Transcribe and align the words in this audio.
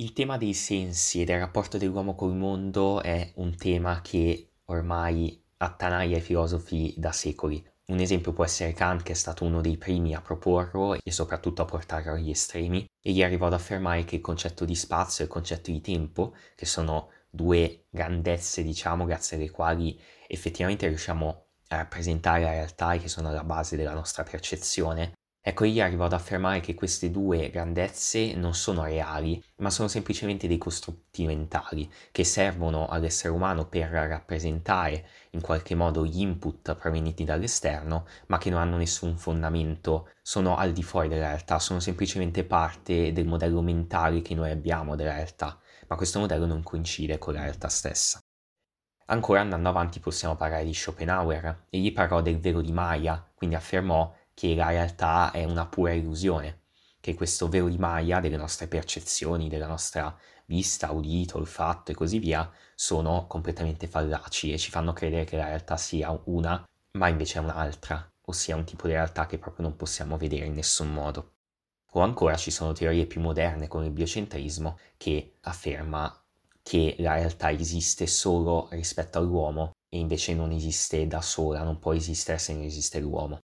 Il 0.00 0.12
tema 0.12 0.36
dei 0.36 0.54
sensi 0.54 1.20
e 1.20 1.24
del 1.24 1.40
rapporto 1.40 1.76
dell'uomo 1.76 2.14
col 2.14 2.32
mondo 2.32 3.02
è 3.02 3.32
un 3.34 3.56
tema 3.56 4.00
che 4.00 4.52
ormai 4.66 5.42
attanaglia 5.56 6.18
i 6.18 6.20
filosofi 6.20 6.94
da 6.96 7.10
secoli. 7.10 7.60
Un 7.86 7.98
esempio 7.98 8.32
può 8.32 8.44
essere 8.44 8.72
Kant, 8.74 9.02
che 9.02 9.10
è 9.10 9.16
stato 9.16 9.44
uno 9.44 9.60
dei 9.60 9.76
primi 9.76 10.14
a 10.14 10.20
proporlo 10.20 10.94
e 10.94 11.10
soprattutto 11.10 11.62
a 11.62 11.64
portarlo 11.64 12.12
agli 12.12 12.30
estremi. 12.30 12.86
Egli 13.02 13.24
arrivò 13.24 13.46
ad 13.46 13.54
affermare 13.54 14.04
che 14.04 14.14
il 14.14 14.20
concetto 14.20 14.64
di 14.64 14.76
spazio 14.76 15.24
e 15.24 15.26
il 15.26 15.32
concetto 15.32 15.72
di 15.72 15.80
tempo, 15.80 16.32
che 16.54 16.64
sono 16.64 17.10
due 17.28 17.86
grandezze, 17.90 18.62
diciamo, 18.62 19.04
grazie 19.04 19.36
alle 19.36 19.50
quali 19.50 20.00
effettivamente 20.28 20.86
riusciamo 20.86 21.46
a 21.70 21.76
rappresentare 21.76 22.42
la 22.42 22.52
realtà 22.52 22.92
e 22.92 23.00
che 23.00 23.08
sono 23.08 23.30
alla 23.30 23.42
base 23.42 23.76
della 23.76 23.94
nostra 23.94 24.22
percezione, 24.22 25.14
Ecco, 25.40 25.64
io 25.64 25.82
arrivo 25.82 26.04
ad 26.04 26.12
affermare 26.12 26.60
che 26.60 26.74
queste 26.74 27.10
due 27.10 27.48
grandezze 27.48 28.34
non 28.34 28.54
sono 28.54 28.82
reali, 28.84 29.42
ma 29.58 29.70
sono 29.70 29.88
semplicemente 29.88 30.46
dei 30.46 30.58
costrutti 30.58 31.24
mentali 31.24 31.90
che 32.10 32.24
servono 32.24 32.88
all'essere 32.88 33.32
umano 33.32 33.66
per 33.66 33.88
rappresentare 33.88 35.06
in 35.30 35.40
qualche 35.40 35.74
modo 35.74 36.04
gli 36.04 36.20
input 36.20 36.74
provenienti 36.74 37.24
dall'esterno, 37.24 38.06
ma 38.26 38.36
che 38.36 38.50
non 38.50 38.60
hanno 38.60 38.76
nessun 38.76 39.16
fondamento, 39.16 40.10
sono 40.22 40.56
al 40.56 40.72
di 40.72 40.82
fuori 40.82 41.08
della 41.08 41.28
realtà, 41.28 41.58
sono 41.58 41.80
semplicemente 41.80 42.44
parte 42.44 43.12
del 43.12 43.26
modello 43.26 43.62
mentale 43.62 44.20
che 44.20 44.34
noi 44.34 44.50
abbiamo 44.50 44.96
della 44.96 45.14
realtà, 45.14 45.58
ma 45.86 45.96
questo 45.96 46.18
modello 46.18 46.46
non 46.46 46.62
coincide 46.62 47.16
con 47.16 47.32
la 47.34 47.42
realtà 47.42 47.68
stessa. 47.68 48.20
Ancora 49.06 49.40
andando 49.40 49.70
avanti 49.70 50.00
possiamo 50.00 50.36
parlare 50.36 50.64
di 50.64 50.74
Schopenhauer. 50.74 51.64
Egli 51.70 51.94
parlò 51.94 52.20
del 52.20 52.38
velo 52.40 52.60
di 52.60 52.72
Maya, 52.72 53.26
quindi 53.34 53.56
affermò 53.56 54.14
che 54.38 54.54
la 54.54 54.68
realtà 54.68 55.32
è 55.32 55.42
una 55.42 55.66
pura 55.66 55.90
illusione, 55.90 56.60
che 57.00 57.14
questo 57.14 57.48
velo 57.48 57.68
di 57.68 57.76
Maya 57.76 58.20
delle 58.20 58.36
nostre 58.36 58.68
percezioni, 58.68 59.48
della 59.48 59.66
nostra 59.66 60.16
vista, 60.46 60.92
udito, 60.92 61.38
olfatto 61.38 61.90
e 61.90 61.96
così 61.96 62.20
via, 62.20 62.48
sono 62.76 63.26
completamente 63.26 63.88
fallaci 63.88 64.52
e 64.52 64.58
ci 64.58 64.70
fanno 64.70 64.92
credere 64.92 65.24
che 65.24 65.36
la 65.36 65.46
realtà 65.46 65.76
sia 65.76 66.16
una, 66.26 66.64
ma 66.92 67.08
invece 67.08 67.40
è 67.40 67.42
un'altra, 67.42 68.08
ossia 68.26 68.54
un 68.54 68.62
tipo 68.62 68.86
di 68.86 68.92
realtà 68.92 69.26
che 69.26 69.38
proprio 69.38 69.66
non 69.66 69.74
possiamo 69.74 70.16
vedere 70.16 70.46
in 70.46 70.54
nessun 70.54 70.92
modo. 70.92 71.32
O 71.94 72.00
ancora 72.02 72.36
ci 72.36 72.52
sono 72.52 72.72
teorie 72.72 73.06
più 73.06 73.20
moderne 73.20 73.66
come 73.66 73.86
il 73.86 73.90
biocentrismo 73.90 74.78
che 74.96 75.38
afferma 75.40 76.16
che 76.62 76.94
la 77.00 77.14
realtà 77.14 77.50
esiste 77.50 78.06
solo 78.06 78.68
rispetto 78.70 79.18
all'uomo 79.18 79.72
e 79.88 79.98
invece 79.98 80.32
non 80.32 80.52
esiste 80.52 81.08
da 81.08 81.22
sola, 81.22 81.64
non 81.64 81.80
può 81.80 81.92
esistere 81.92 82.38
se 82.38 82.52
non 82.52 82.62
esiste 82.62 83.00
l'uomo. 83.00 83.40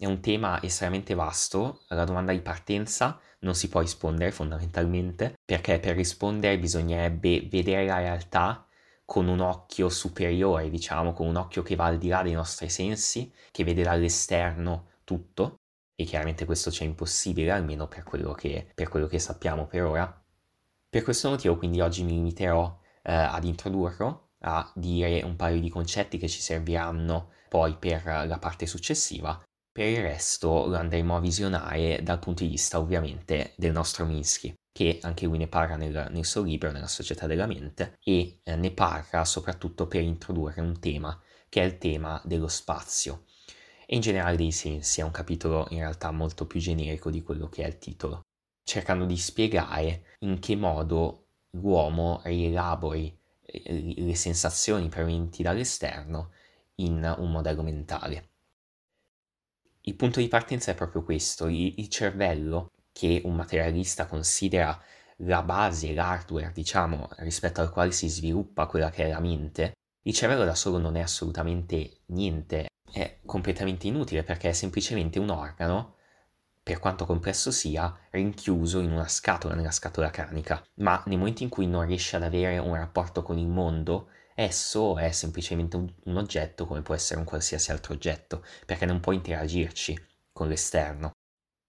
È 0.00 0.06
un 0.06 0.20
tema 0.20 0.62
estremamente 0.62 1.14
vasto, 1.14 1.82
alla 1.88 2.04
domanda 2.04 2.30
di 2.30 2.40
partenza 2.40 3.18
non 3.40 3.56
si 3.56 3.68
può 3.68 3.80
rispondere 3.80 4.30
fondamentalmente, 4.30 5.34
perché 5.44 5.80
per 5.80 5.96
rispondere 5.96 6.56
bisognerebbe 6.56 7.48
vedere 7.50 7.84
la 7.84 7.98
realtà 7.98 8.64
con 9.04 9.26
un 9.26 9.40
occhio 9.40 9.88
superiore, 9.88 10.70
diciamo, 10.70 11.12
con 11.12 11.26
un 11.26 11.34
occhio 11.34 11.64
che 11.64 11.74
va 11.74 11.86
al 11.86 11.98
di 11.98 12.06
là 12.06 12.22
dei 12.22 12.34
nostri 12.34 12.68
sensi, 12.68 13.32
che 13.50 13.64
vede 13.64 13.82
dall'esterno 13.82 14.90
tutto, 15.02 15.56
e 15.96 16.04
chiaramente 16.04 16.44
questo 16.44 16.70
c'è 16.70 16.84
impossibile, 16.84 17.50
almeno 17.50 17.88
per 17.88 18.04
quello 18.04 18.34
che, 18.34 18.70
per 18.72 18.88
quello 18.88 19.08
che 19.08 19.18
sappiamo 19.18 19.66
per 19.66 19.82
ora. 19.82 20.24
Per 20.88 21.02
questo 21.02 21.28
motivo 21.28 21.56
quindi 21.56 21.80
oggi 21.80 22.04
mi 22.04 22.12
limiterò 22.12 22.78
eh, 23.02 23.12
ad 23.12 23.42
introdurlo, 23.42 24.28
a 24.42 24.70
dire 24.76 25.22
un 25.24 25.34
paio 25.34 25.60
di 25.60 25.68
concetti 25.68 26.18
che 26.18 26.28
ci 26.28 26.40
serviranno 26.40 27.32
poi 27.48 27.74
per 27.76 28.04
la 28.04 28.38
parte 28.38 28.64
successiva 28.66 29.42
per 29.78 29.86
il 29.86 30.02
resto 30.02 30.66
lo 30.66 30.76
andremo 30.76 31.14
a 31.14 31.20
visionare 31.20 32.00
dal 32.02 32.18
punto 32.18 32.42
di 32.42 32.48
vista 32.48 32.80
ovviamente 32.80 33.52
del 33.54 33.70
nostro 33.70 34.04
Minsky, 34.06 34.52
che 34.72 34.98
anche 35.02 35.26
lui 35.26 35.38
ne 35.38 35.46
parla 35.46 35.76
nel, 35.76 36.08
nel 36.10 36.24
suo 36.24 36.42
libro, 36.42 36.72
nella 36.72 36.88
società 36.88 37.28
della 37.28 37.46
mente, 37.46 37.96
e 38.02 38.40
eh, 38.42 38.56
ne 38.56 38.72
parla 38.72 39.24
soprattutto 39.24 39.86
per 39.86 40.02
introdurre 40.02 40.60
un 40.62 40.80
tema, 40.80 41.16
che 41.48 41.62
è 41.62 41.64
il 41.64 41.78
tema 41.78 42.20
dello 42.24 42.48
spazio 42.48 43.26
e 43.86 43.94
in 43.94 44.00
generale 44.00 44.36
dei 44.36 44.50
sensi, 44.50 45.00
è 45.00 45.04
un 45.04 45.12
capitolo 45.12 45.68
in 45.70 45.78
realtà 45.78 46.10
molto 46.10 46.48
più 46.48 46.58
generico 46.58 47.08
di 47.08 47.22
quello 47.22 47.48
che 47.48 47.62
è 47.62 47.68
il 47.68 47.78
titolo, 47.78 48.22
cercando 48.64 49.04
di 49.04 49.16
spiegare 49.16 50.16
in 50.22 50.40
che 50.40 50.56
modo 50.56 51.26
l'uomo 51.50 52.20
rielabori 52.24 53.16
eh, 53.46 53.94
le 53.96 54.14
sensazioni 54.16 54.88
provenienti 54.88 55.44
dall'esterno 55.44 56.32
in 56.80 57.14
un 57.16 57.30
modello 57.30 57.62
mentale. 57.62 58.27
Il 59.88 59.96
punto 59.96 60.20
di 60.20 60.28
partenza 60.28 60.70
è 60.70 60.74
proprio 60.74 61.02
questo, 61.02 61.46
il, 61.48 61.72
il 61.78 61.88
cervello 61.88 62.72
che 62.92 63.22
un 63.24 63.34
materialista 63.34 64.04
considera 64.04 64.78
la 65.22 65.42
base, 65.42 65.94
l'hardware, 65.94 66.52
diciamo, 66.52 67.08
rispetto 67.20 67.62
al 67.62 67.70
quale 67.70 67.90
si 67.90 68.06
sviluppa 68.06 68.66
quella 68.66 68.90
che 68.90 69.04
è 69.04 69.08
la 69.08 69.18
mente, 69.18 69.72
il 70.02 70.12
cervello 70.12 70.44
da 70.44 70.54
solo 70.54 70.76
non 70.76 70.96
è 70.96 71.00
assolutamente 71.00 72.00
niente, 72.08 72.66
è 72.92 73.20
completamente 73.24 73.86
inutile 73.86 74.22
perché 74.22 74.50
è 74.50 74.52
semplicemente 74.52 75.18
un 75.18 75.30
organo, 75.30 75.94
per 76.62 76.80
quanto 76.80 77.06
complesso 77.06 77.50
sia, 77.50 77.98
rinchiuso 78.10 78.80
in 78.80 78.92
una 78.92 79.08
scatola, 79.08 79.54
nella 79.54 79.70
scatola 79.70 80.10
cranica. 80.10 80.62
Ma 80.74 81.02
nel 81.06 81.16
momento 81.16 81.42
in 81.42 81.48
cui 81.48 81.66
non 81.66 81.86
riesce 81.86 82.16
ad 82.16 82.24
avere 82.24 82.58
un 82.58 82.74
rapporto 82.74 83.22
con 83.22 83.38
il 83.38 83.48
mondo, 83.48 84.08
esso 84.40 84.96
è 84.96 85.10
semplicemente 85.10 85.76
un, 85.76 86.16
oggetto 86.16 86.64
come 86.64 86.82
può 86.82 86.94
essere 86.94 87.18
un 87.18 87.26
qualsiasi 87.26 87.72
altro 87.72 87.94
oggetto, 87.94 88.44
perché 88.64 88.86
non 88.86 89.00
può 89.00 89.10
interagirci 89.10 89.98
con 90.32 90.46
l'esterno. 90.46 91.10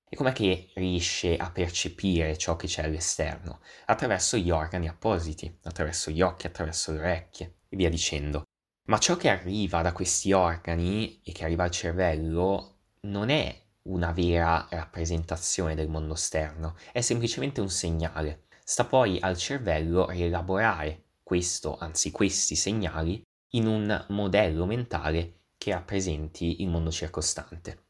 E 0.08 0.16
com'è 0.16 0.32
che 0.32 0.70
riesce 0.76 1.36
a 1.36 1.50
percepire 1.50 2.38
ciò 2.38 2.56
che 2.56 2.68
c'è 2.68 2.84
all'esterno? 2.84 3.62
Attraverso 3.86 4.38
gli 4.38 4.52
organi 4.52 4.88
appositi, 4.88 5.56
attraverso 5.64 6.12
gli 6.12 6.22
occhi, 6.22 6.46
attraverso 6.46 6.92
le 6.92 7.00
orecchie 7.00 7.56
e 7.70 7.76
via 7.76 7.90
dicendo. 7.90 8.44
Ma 8.86 9.00
ciò 9.00 9.16
che 9.18 9.30
arriva 9.30 9.82
da 9.82 9.92
questi 9.92 10.32
organi 10.32 11.22
e 11.24 11.32
che 11.32 11.46
arriva 11.46 11.64
al 11.64 11.72
cervello 11.72 12.78
non 13.02 13.30
è 13.30 13.56
una 13.84 14.12
vera 14.12 14.68
rappresentazione 14.70 15.74
del 15.74 15.90
mondo 15.90 16.14
esterno, 16.14 16.76
è 16.92 17.02
semplicemente 17.02 17.62
un 17.62 17.70
segnale. 17.70 18.46
Sta 18.64 18.86
poi 18.86 19.20
al 19.20 19.38
cervello 19.38 20.08
rielaborare 20.10 21.06
questo, 21.30 21.78
anzi 21.78 22.10
questi 22.10 22.56
segnali, 22.56 23.22
in 23.50 23.68
un 23.68 24.06
modello 24.10 24.66
mentale 24.66 25.42
che 25.60 25.72
rappresenti 25.72 26.64
il 26.64 26.70
mondo 26.70 26.90
circostante. 26.90 27.84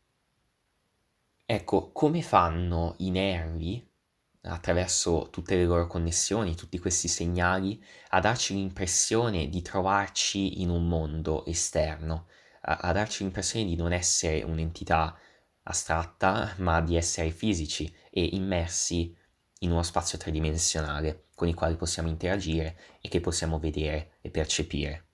Ecco, 1.46 1.94
come 1.94 2.22
fanno 2.22 2.96
i 2.98 3.10
nervi, 3.12 3.82
attraverso 4.42 5.30
tutte 5.32 5.56
le 5.56 5.64
loro 5.64 5.88
connessioni, 5.88 6.54
tutti 6.54 6.80
questi 6.80 7.08
segnali, 7.08 7.82
a 8.10 8.20
darci 8.20 8.56
l'impressione 8.56 9.48
di 9.48 9.62
trovarci 9.62 10.62
in 10.62 10.70
un 10.70 10.86
mondo 10.86 11.46
esterno, 11.46 12.28
a, 12.64 12.80
a 12.82 12.92
darci 12.92 13.24
l'impressione 13.24 13.64
di 13.64 13.78
non 13.78 13.94
essere 13.94 14.44
un'entità 14.44 15.18
astratta, 15.64 16.56
ma 16.58 16.82
di 16.82 16.98
essere 16.98 17.32
fisici 17.32 17.90
e 18.10 18.22
immersi 18.34 19.16
in 19.60 19.72
uno 19.72 19.84
spazio 19.84 20.18
tridimensionale 20.18 21.26
con 21.36 21.48
i 21.48 21.54
quali 21.54 21.76
possiamo 21.76 22.10
interagire 22.10 22.78
e 23.02 23.10
che 23.10 23.22
possiamo 23.22 23.60
vedere 23.60 24.18
e 24.22 24.30
percepire. 24.30 25.06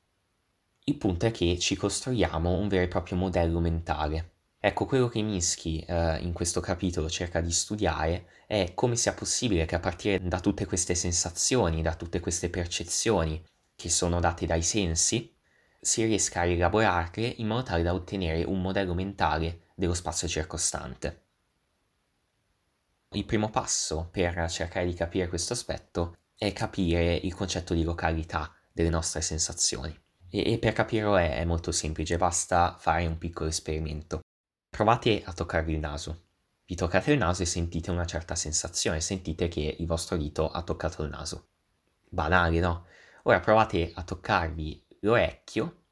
Il 0.85 0.97
punto 0.97 1.25
è 1.25 1.31
che 1.31 1.57
ci 1.57 1.75
costruiamo 1.75 2.51
un 2.51 2.67
vero 2.67 2.83
e 2.83 2.87
proprio 2.87 3.17
modello 3.17 3.59
mentale. 3.59 4.33
Ecco, 4.59 4.85
quello 4.85 5.07
che 5.07 5.21
Minsky 5.21 5.79
eh, 5.79 6.19
in 6.19 6.31
questo 6.33 6.59
capitolo 6.59 7.09
cerca 7.09 7.41
di 7.41 7.51
studiare 7.51 8.27
è 8.47 8.73
come 8.73 8.95
sia 8.95 9.13
possibile 9.13 9.65
che 9.65 9.75
a 9.75 9.79
partire 9.79 10.19
da 10.27 10.39
tutte 10.39 10.65
queste 10.65 10.95
sensazioni, 10.95 11.81
da 11.81 11.95
tutte 11.95 12.19
queste 12.19 12.49
percezioni 12.49 13.43
che 13.75 13.89
sono 13.89 14.19
date 14.19 14.45
dai 14.45 14.61
sensi, 14.61 15.35
si 15.79 16.03
riesca 16.03 16.41
a 16.41 16.45
elaborarle 16.45 17.33
in 17.37 17.47
modo 17.47 17.63
tale 17.63 17.83
da 17.83 17.93
ottenere 17.93 18.43
un 18.43 18.61
modello 18.61 18.93
mentale 18.93 19.65
dello 19.75 19.93
spazio 19.93 20.27
circostante. 20.27 21.24
Il 23.15 23.23
primo 23.23 23.49
passo 23.49 24.09
per 24.11 24.49
cercare 24.49 24.85
di 24.85 24.93
capire 24.93 25.29
questo 25.29 25.53
aspetto 25.53 26.17
è 26.37 26.51
capire 26.51 27.15
il 27.15 27.33
concetto 27.33 27.73
di 27.73 27.83
località 27.83 28.53
delle 28.73 28.89
nostre 28.89 29.21
sensazioni. 29.21 29.97
E, 30.29 30.51
e 30.51 30.59
per 30.59 30.73
capirlo 30.73 31.15
è, 31.15 31.37
è 31.37 31.45
molto 31.45 31.71
semplice, 31.71 32.17
basta 32.17 32.75
fare 32.77 33.05
un 33.05 33.17
piccolo 33.17 33.47
esperimento. 33.47 34.19
Provate 34.69 35.23
a 35.23 35.31
toccarvi 35.31 35.71
il 35.71 35.79
naso. 35.79 36.23
Vi 36.65 36.75
toccate 36.75 37.13
il 37.13 37.17
naso 37.17 37.43
e 37.43 37.45
sentite 37.45 37.89
una 37.89 38.05
certa 38.05 38.35
sensazione, 38.35 38.99
sentite 38.99 39.47
che 39.47 39.77
il 39.79 39.87
vostro 39.87 40.17
dito 40.17 40.51
ha 40.51 40.61
toccato 40.61 41.01
il 41.03 41.09
naso. 41.09 41.47
Banale, 42.09 42.59
no? 42.59 42.85
Ora 43.23 43.39
provate 43.39 43.93
a 43.95 44.03
toccarvi 44.03 44.87
l'orecchio. 45.01 45.83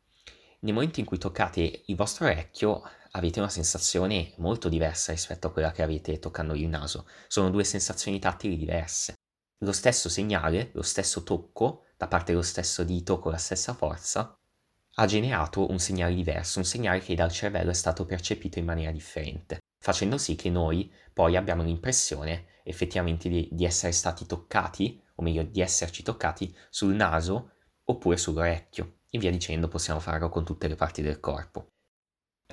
Nel 0.59 0.73
momento 0.73 0.99
in 0.99 1.05
cui 1.05 1.17
toccate 1.17 1.83
il 1.85 1.95
vostro 1.95 2.25
orecchio 2.25 2.83
avete 3.15 3.39
una 3.39 3.49
sensazione 3.49 4.33
molto 4.37 4.69
diversa 4.69 5.11
rispetto 5.11 5.47
a 5.47 5.51
quella 5.51 5.71
che 5.71 5.83
avete 5.83 6.19
toccando 6.19 6.53
il 6.53 6.67
naso. 6.67 7.07
Sono 7.27 7.49
due 7.49 7.63
sensazioni 7.63 8.19
tattili 8.19 8.57
diverse. 8.57 9.15
Lo 9.59 9.71
stesso 9.71 10.09
segnale, 10.09 10.71
lo 10.73 10.81
stesso 10.81 11.23
tocco, 11.23 11.85
da 11.95 12.07
parte 12.07 12.31
dello 12.31 12.43
stesso 12.43 12.83
dito 12.83 13.19
con 13.19 13.31
la 13.31 13.37
stessa 13.37 13.73
forza, 13.73 14.37
ha 14.95 15.05
generato 15.05 15.69
un 15.69 15.79
segnale 15.79 16.13
diverso, 16.13 16.59
un 16.59 16.65
segnale 16.65 16.99
che 16.99 17.15
dal 17.15 17.31
cervello 17.31 17.71
è 17.71 17.75
stato 17.75 18.05
percepito 18.05 18.59
in 18.59 18.65
maniera 18.65 18.91
differente, 18.91 19.59
facendo 19.79 20.17
sì 20.17 20.35
che 20.35 20.49
noi 20.49 20.91
poi 21.13 21.35
abbiamo 21.35 21.63
l'impressione 21.63 22.47
effettivamente 22.63 23.29
di, 23.29 23.47
di 23.51 23.65
essere 23.65 23.91
stati 23.91 24.25
toccati, 24.25 25.01
o 25.15 25.23
meglio 25.23 25.43
di 25.43 25.61
esserci 25.61 26.03
toccati, 26.03 26.55
sul 26.69 26.95
naso 26.95 27.51
oppure 27.85 28.17
sull'orecchio. 28.17 28.97
E 29.09 29.19
via 29.19 29.29
dicendo 29.29 29.67
possiamo 29.67 29.99
farlo 29.99 30.29
con 30.29 30.43
tutte 30.43 30.67
le 30.67 30.75
parti 30.75 31.03
del 31.03 31.19
corpo. 31.19 31.72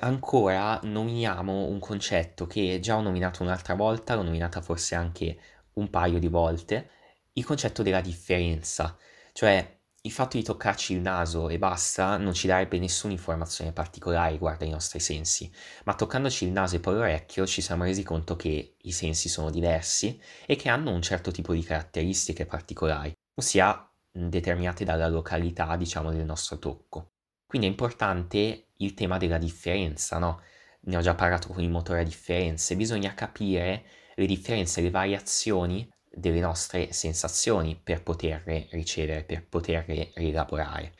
Ancora 0.03 0.79
nominiamo 0.81 1.65
un 1.65 1.77
concetto 1.79 2.47
che 2.47 2.79
già 2.81 2.97
ho 2.97 3.01
nominato 3.01 3.43
un'altra 3.43 3.75
volta, 3.75 4.15
l'ho 4.15 4.23
nominata 4.23 4.59
forse 4.59 4.95
anche 4.95 5.37
un 5.73 5.91
paio 5.91 6.17
di 6.17 6.27
volte, 6.27 6.89
il 7.33 7.45
concetto 7.45 7.83
della 7.83 8.01
differenza, 8.01 8.97
cioè 9.31 9.79
il 10.01 10.11
fatto 10.11 10.37
di 10.37 10.43
toccarci 10.43 10.93
il 10.93 11.01
naso 11.01 11.49
e 11.49 11.59
basta 11.59 12.17
non 12.17 12.33
ci 12.33 12.47
darebbe 12.47 12.79
nessuna 12.79 13.13
informazione 13.13 13.73
particolare 13.73 14.31
riguardo 14.31 14.63
ai 14.63 14.71
nostri 14.71 14.99
sensi, 14.99 15.51
ma 15.83 15.93
toccandoci 15.93 16.45
il 16.45 16.51
naso 16.51 16.77
e 16.77 16.79
poi 16.79 16.95
l'orecchio 16.95 17.45
ci 17.45 17.61
siamo 17.61 17.83
resi 17.83 18.01
conto 18.01 18.35
che 18.35 18.77
i 18.81 18.91
sensi 18.91 19.29
sono 19.29 19.51
diversi 19.51 20.19
e 20.47 20.55
che 20.55 20.69
hanno 20.69 20.91
un 20.91 21.03
certo 21.03 21.29
tipo 21.29 21.53
di 21.53 21.61
caratteristiche 21.61 22.47
particolari, 22.47 23.13
ossia 23.35 23.87
determinate 24.11 24.83
dalla 24.83 25.07
località, 25.07 25.75
diciamo, 25.75 26.11
del 26.11 26.25
nostro 26.25 26.57
tocco. 26.57 27.11
Quindi 27.45 27.67
è 27.67 27.71
importante 27.71 28.70
il 28.83 28.93
tema 28.93 29.17
della 29.17 29.37
differenza, 29.37 30.17
no? 30.17 30.41
Ne 30.81 30.97
ho 30.97 31.01
già 31.01 31.15
parlato 31.15 31.49
con 31.49 31.63
il 31.63 31.69
motore 31.69 32.01
a 32.01 32.03
differenze, 32.03 32.75
bisogna 32.75 33.13
capire 33.13 33.83
le 34.15 34.25
differenze, 34.25 34.81
le 34.81 34.89
variazioni 34.89 35.87
delle 36.09 36.39
nostre 36.39 36.91
sensazioni 36.91 37.79
per 37.81 38.03
poterle 38.03 38.67
ricevere, 38.71 39.23
per 39.23 39.45
poterle 39.47 40.11
rielaborare. 40.15 40.93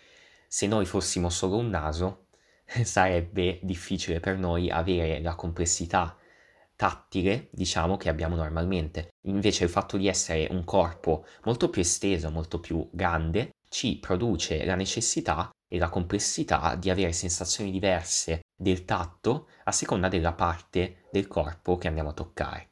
Se 0.47 0.67
noi 0.67 0.85
fossimo 0.85 1.29
solo 1.29 1.57
un 1.57 1.69
naso, 1.69 2.27
sarebbe 2.83 3.59
difficile 3.61 4.19
per 4.19 4.37
noi 4.37 4.69
avere 4.69 5.21
la 5.21 5.35
complessità 5.35 6.15
tattile, 6.75 7.49
diciamo, 7.51 7.97
che 7.97 8.09
abbiamo 8.09 8.35
normalmente. 8.35 9.13
Invece 9.25 9.65
il 9.65 9.69
fatto 9.69 9.97
di 9.97 10.07
essere 10.07 10.47
un 10.49 10.63
corpo 10.63 11.25
molto 11.43 11.69
più 11.69 11.81
esteso, 11.81 12.31
molto 12.31 12.59
più 12.59 12.89
grande, 12.91 13.51
ci 13.69 13.99
produce 13.99 14.65
la 14.65 14.75
necessità 14.75 15.49
e 15.71 15.77
la 15.77 15.88
complessità 15.88 16.75
di 16.75 16.89
avere 16.89 17.13
sensazioni 17.13 17.71
diverse 17.71 18.41
del 18.53 18.83
tatto 18.83 19.47
a 19.63 19.71
seconda 19.71 20.09
della 20.09 20.33
parte 20.33 21.07
del 21.09 21.27
corpo 21.27 21.77
che 21.77 21.88
andiamo 21.88 22.09
a 22.09 22.13
toccare. 22.13 22.71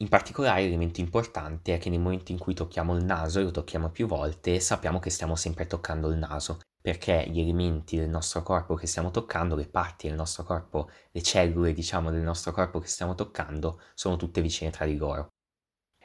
In 0.00 0.08
particolare 0.08 0.62
l'elemento 0.62 1.00
importante 1.00 1.74
è 1.74 1.78
che 1.78 1.90
nel 1.90 2.00
momento 2.00 2.32
in 2.32 2.38
cui 2.38 2.54
tocchiamo 2.54 2.96
il 2.96 3.04
naso 3.04 3.40
e 3.40 3.42
lo 3.42 3.50
tocchiamo 3.50 3.90
più 3.90 4.06
volte, 4.06 4.58
sappiamo 4.58 5.00
che 5.00 5.10
stiamo 5.10 5.36
sempre 5.36 5.66
toccando 5.66 6.08
il 6.08 6.16
naso, 6.16 6.60
perché 6.80 7.28
gli 7.28 7.40
elementi 7.40 7.98
del 7.98 8.08
nostro 8.08 8.42
corpo 8.42 8.74
che 8.74 8.86
stiamo 8.86 9.10
toccando, 9.10 9.54
le 9.54 9.68
parti 9.68 10.06
del 10.06 10.16
nostro 10.16 10.44
corpo, 10.44 10.88
le 11.10 11.22
cellule 11.22 11.74
diciamo 11.74 12.10
del 12.10 12.22
nostro 12.22 12.52
corpo 12.52 12.78
che 12.78 12.86
stiamo 12.86 13.14
toccando, 13.14 13.82
sono 13.92 14.16
tutte 14.16 14.40
vicine 14.40 14.70
tra 14.70 14.86
di 14.86 14.96
loro. 14.96 15.28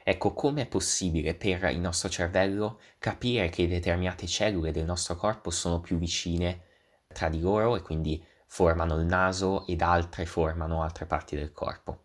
Ecco, 0.06 0.34
come 0.34 0.62
è 0.62 0.66
possibile 0.66 1.34
per 1.34 1.64
il 1.70 1.80
nostro 1.80 2.10
cervello 2.10 2.78
capire 2.98 3.48
che 3.48 3.66
determinate 3.66 4.26
cellule 4.26 4.70
del 4.70 4.84
nostro 4.84 5.16
corpo 5.16 5.48
sono 5.48 5.80
più 5.80 5.96
vicine 5.96 6.60
tra 7.06 7.30
di 7.30 7.40
loro 7.40 7.74
e 7.74 7.80
quindi 7.80 8.22
formano 8.46 8.96
il 8.98 9.06
naso 9.06 9.66
ed 9.66 9.80
altre 9.80 10.26
formano 10.26 10.82
altre 10.82 11.06
parti 11.06 11.36
del 11.36 11.52
corpo? 11.52 12.02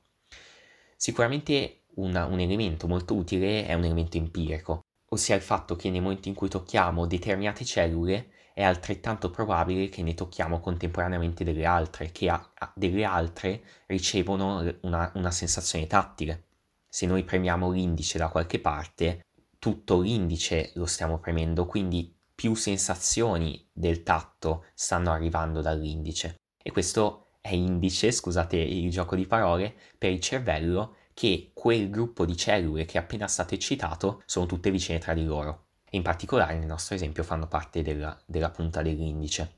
Sicuramente 0.96 1.82
una, 1.96 2.24
un 2.26 2.40
elemento 2.40 2.88
molto 2.88 3.16
utile 3.16 3.66
è 3.66 3.74
un 3.74 3.84
elemento 3.84 4.16
empirico, 4.16 4.80
ossia 5.10 5.36
il 5.36 5.42
fatto 5.42 5.76
che 5.76 5.90
nel 5.90 6.02
momento 6.02 6.30
in 6.30 6.36
cui 6.36 6.48
tocchiamo 6.48 7.06
determinate 7.06 7.66
cellule 7.66 8.32
è 8.54 8.64
altrettanto 8.64 9.30
probabile 9.30 9.90
che 9.90 10.04
ne 10.04 10.14
tocchiamo 10.14 10.62
contemporaneamente 10.62 11.44
delle 11.44 11.66
altre, 11.66 12.14
che 12.14 12.30
a, 12.30 12.52
a, 12.54 12.72
delle 12.74 13.04
altre 13.04 13.62
ricevono 13.88 14.74
una, 14.84 15.12
una 15.16 15.32
sensazione 15.32 15.86
tattile. 15.86 16.46
Se 16.90 17.06
noi 17.06 17.24
premiamo 17.24 17.72
l'indice 17.72 18.18
da 18.18 18.30
qualche 18.30 18.60
parte, 18.60 19.22
tutto 19.60 20.02
l'indice 20.02 20.72
lo 20.76 20.86
stiamo 20.86 21.20
premendo, 21.20 21.66
quindi 21.66 22.14
più 22.34 22.56
sensazioni 22.56 23.70
del 23.72 24.04
tatto 24.04 24.66
stanno 24.74 25.12
arrivando 25.12 25.62
dall'indice. 25.62 26.36
E 26.62 26.72
questo 26.72 27.32
è 27.42 27.54
indice, 27.54 28.12
scusate 28.12 28.58
il 28.58 28.90
gioco 28.90 29.16
di 29.16 29.28
parole, 29.28 29.76
per 29.98 30.12
il 30.12 30.20
cervello 30.20 30.96
che 31.14 31.52
quel 31.54 31.90
gruppo 31.90 32.26
di 32.26 32.38
cellule 32.38 32.86
che 32.86 32.98
è 32.98 33.02
appena 33.02 33.28
stato 33.28 33.54
eccitato 33.54 34.24
sono 34.26 34.46
tutte 34.46 34.72
vicine 34.72 35.00
tra 35.00 35.14
di 35.14 35.26
loro. 35.26 35.66
E 35.90 35.98
in 35.98 36.04
particolare 36.04 36.58
nel 36.58 36.68
nostro 36.68 36.96
esempio 36.96 37.24
fanno 37.24 37.48
parte 37.48 37.82
della, 37.82 38.18
della 38.26 38.52
punta 38.52 38.82
dell'indice. 38.82 39.58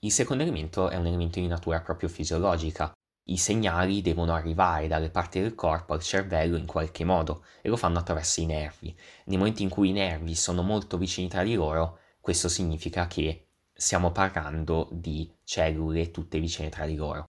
Il 0.00 0.12
secondo 0.12 0.44
elemento 0.44 0.88
è 0.88 0.96
un 0.96 1.06
elemento 1.06 1.40
di 1.40 1.48
natura 1.48 1.80
proprio 1.80 2.08
fisiologica. 2.08 2.92
I 3.30 3.36
segnali 3.36 4.00
devono 4.00 4.32
arrivare 4.32 4.86
dalle 4.86 5.10
parti 5.10 5.38
del 5.38 5.54
corpo 5.54 5.92
al 5.92 6.00
cervello 6.02 6.56
in 6.56 6.64
qualche 6.64 7.04
modo 7.04 7.44
e 7.60 7.68
lo 7.68 7.76
fanno 7.76 7.98
attraverso 7.98 8.40
i 8.40 8.46
nervi. 8.46 8.96
Nel 9.24 9.36
momento 9.36 9.60
in 9.60 9.68
cui 9.68 9.90
i 9.90 9.92
nervi 9.92 10.34
sono 10.34 10.62
molto 10.62 10.96
vicini 10.96 11.28
tra 11.28 11.42
di 11.42 11.52
loro, 11.52 11.98
questo 12.22 12.48
significa 12.48 13.06
che 13.06 13.48
stiamo 13.70 14.12
parlando 14.12 14.88
di 14.90 15.30
cellule 15.44 16.10
tutte 16.10 16.40
vicine 16.40 16.70
tra 16.70 16.86
di 16.86 16.96
loro. 16.96 17.26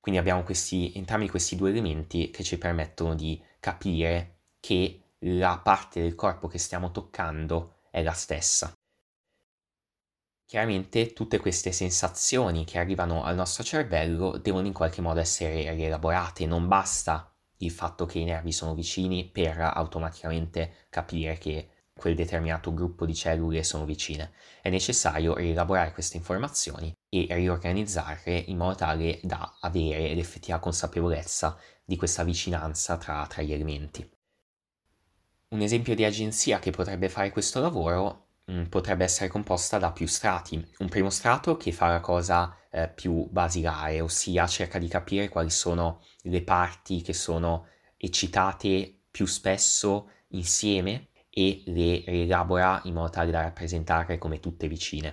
Quindi 0.00 0.18
abbiamo 0.18 0.42
questi, 0.42 0.90
entrambi 0.94 1.28
questi 1.28 1.54
due 1.54 1.68
elementi 1.68 2.30
che 2.30 2.42
ci 2.42 2.56
permettono 2.56 3.14
di 3.14 3.42
capire 3.60 4.38
che 4.58 5.02
la 5.18 5.60
parte 5.62 6.00
del 6.00 6.14
corpo 6.14 6.48
che 6.48 6.56
stiamo 6.56 6.92
toccando 6.92 7.74
è 7.90 8.02
la 8.02 8.12
stessa. 8.12 8.72
Chiaramente 10.50 11.12
tutte 11.12 11.38
queste 11.38 11.70
sensazioni 11.70 12.64
che 12.64 12.80
arrivano 12.80 13.22
al 13.22 13.36
nostro 13.36 13.62
cervello 13.62 14.36
devono 14.36 14.66
in 14.66 14.72
qualche 14.72 15.00
modo 15.00 15.20
essere 15.20 15.72
rielaborate, 15.74 16.44
non 16.44 16.66
basta 16.66 17.32
il 17.58 17.70
fatto 17.70 18.04
che 18.04 18.18
i 18.18 18.24
nervi 18.24 18.50
sono 18.50 18.74
vicini 18.74 19.28
per 19.28 19.60
automaticamente 19.60 20.88
capire 20.88 21.38
che 21.38 21.68
quel 21.94 22.16
determinato 22.16 22.74
gruppo 22.74 23.06
di 23.06 23.14
cellule 23.14 23.62
sono 23.62 23.84
vicine. 23.84 24.32
È 24.60 24.68
necessario 24.70 25.36
rielaborare 25.36 25.92
queste 25.92 26.16
informazioni 26.16 26.92
e 27.08 27.28
riorganizzarle 27.30 28.36
in 28.48 28.56
modo 28.56 28.74
tale 28.74 29.20
da 29.22 29.56
avere 29.60 30.12
l'effettiva 30.14 30.58
consapevolezza 30.58 31.56
di 31.84 31.94
questa 31.94 32.24
vicinanza 32.24 32.96
tra, 32.96 33.24
tra 33.28 33.40
gli 33.42 33.52
elementi. 33.52 34.04
Un 35.50 35.60
esempio 35.60 35.94
di 35.94 36.04
agenzia 36.04 36.58
che 36.58 36.72
potrebbe 36.72 37.08
fare 37.08 37.30
questo 37.30 37.60
lavoro 37.60 38.29
potrebbe 38.68 39.04
essere 39.04 39.28
composta 39.28 39.78
da 39.78 39.92
più 39.92 40.06
strati. 40.06 40.64
Un 40.78 40.88
primo 40.88 41.10
strato 41.10 41.56
che 41.56 41.72
fa 41.72 41.88
la 41.88 42.00
cosa 42.00 42.56
eh, 42.70 42.88
più 42.88 43.28
basilare, 43.30 44.00
ossia 44.00 44.46
cerca 44.46 44.78
di 44.78 44.88
capire 44.88 45.28
quali 45.28 45.50
sono 45.50 46.02
le 46.22 46.42
parti 46.42 47.02
che 47.02 47.12
sono 47.12 47.66
eccitate 47.96 49.02
più 49.10 49.26
spesso 49.26 50.10
insieme 50.28 51.08
e 51.28 51.62
le 51.66 52.02
rielabora 52.06 52.80
in 52.84 52.94
modo 52.94 53.10
tale 53.10 53.30
da 53.30 53.42
rappresentarle 53.42 54.18
come 54.18 54.40
tutte 54.40 54.68
vicine. 54.68 55.12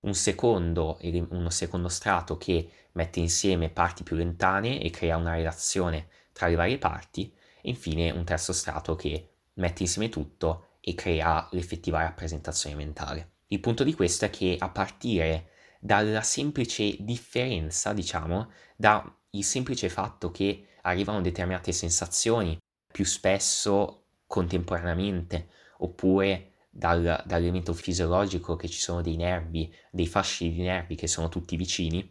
Un 0.00 0.14
secondo, 0.14 0.98
uno 1.30 1.50
secondo 1.50 1.88
strato 1.88 2.36
che 2.36 2.70
mette 2.92 3.18
insieme 3.20 3.68
parti 3.68 4.04
più 4.04 4.16
lontane 4.16 4.80
e 4.80 4.90
crea 4.90 5.16
una 5.16 5.34
relazione 5.34 6.08
tra 6.32 6.46
le 6.46 6.54
varie 6.54 6.78
parti 6.78 7.32
e 7.60 7.70
infine 7.70 8.10
un 8.10 8.24
terzo 8.24 8.52
strato 8.52 8.94
che 8.94 9.30
mette 9.54 9.82
insieme 9.82 10.08
tutto 10.08 10.67
e 10.80 10.94
crea 10.94 11.48
l'effettiva 11.52 12.02
rappresentazione 12.02 12.76
mentale. 12.76 13.32
Il 13.48 13.60
punto 13.60 13.84
di 13.84 13.94
questo 13.94 14.24
è 14.26 14.30
che 14.30 14.56
a 14.58 14.68
partire 14.68 15.50
dalla 15.80 16.22
semplice 16.22 16.96
differenza, 17.00 17.92
diciamo, 17.92 18.50
dal 18.76 19.10
semplice 19.40 19.88
fatto 19.88 20.30
che 20.30 20.66
arrivano 20.82 21.20
determinate 21.20 21.72
sensazioni 21.72 22.58
più 22.90 23.04
spesso 23.04 24.06
contemporaneamente, 24.26 25.48
oppure 25.78 26.52
dal, 26.70 27.22
dall'elemento 27.24 27.72
fisiologico 27.72 28.56
che 28.56 28.68
ci 28.68 28.78
sono 28.78 29.00
dei 29.00 29.16
nervi, 29.16 29.72
dei 29.90 30.06
fasci 30.06 30.52
di 30.52 30.62
nervi 30.62 30.94
che 30.94 31.06
sono 31.06 31.28
tutti 31.28 31.56
vicini, 31.56 32.10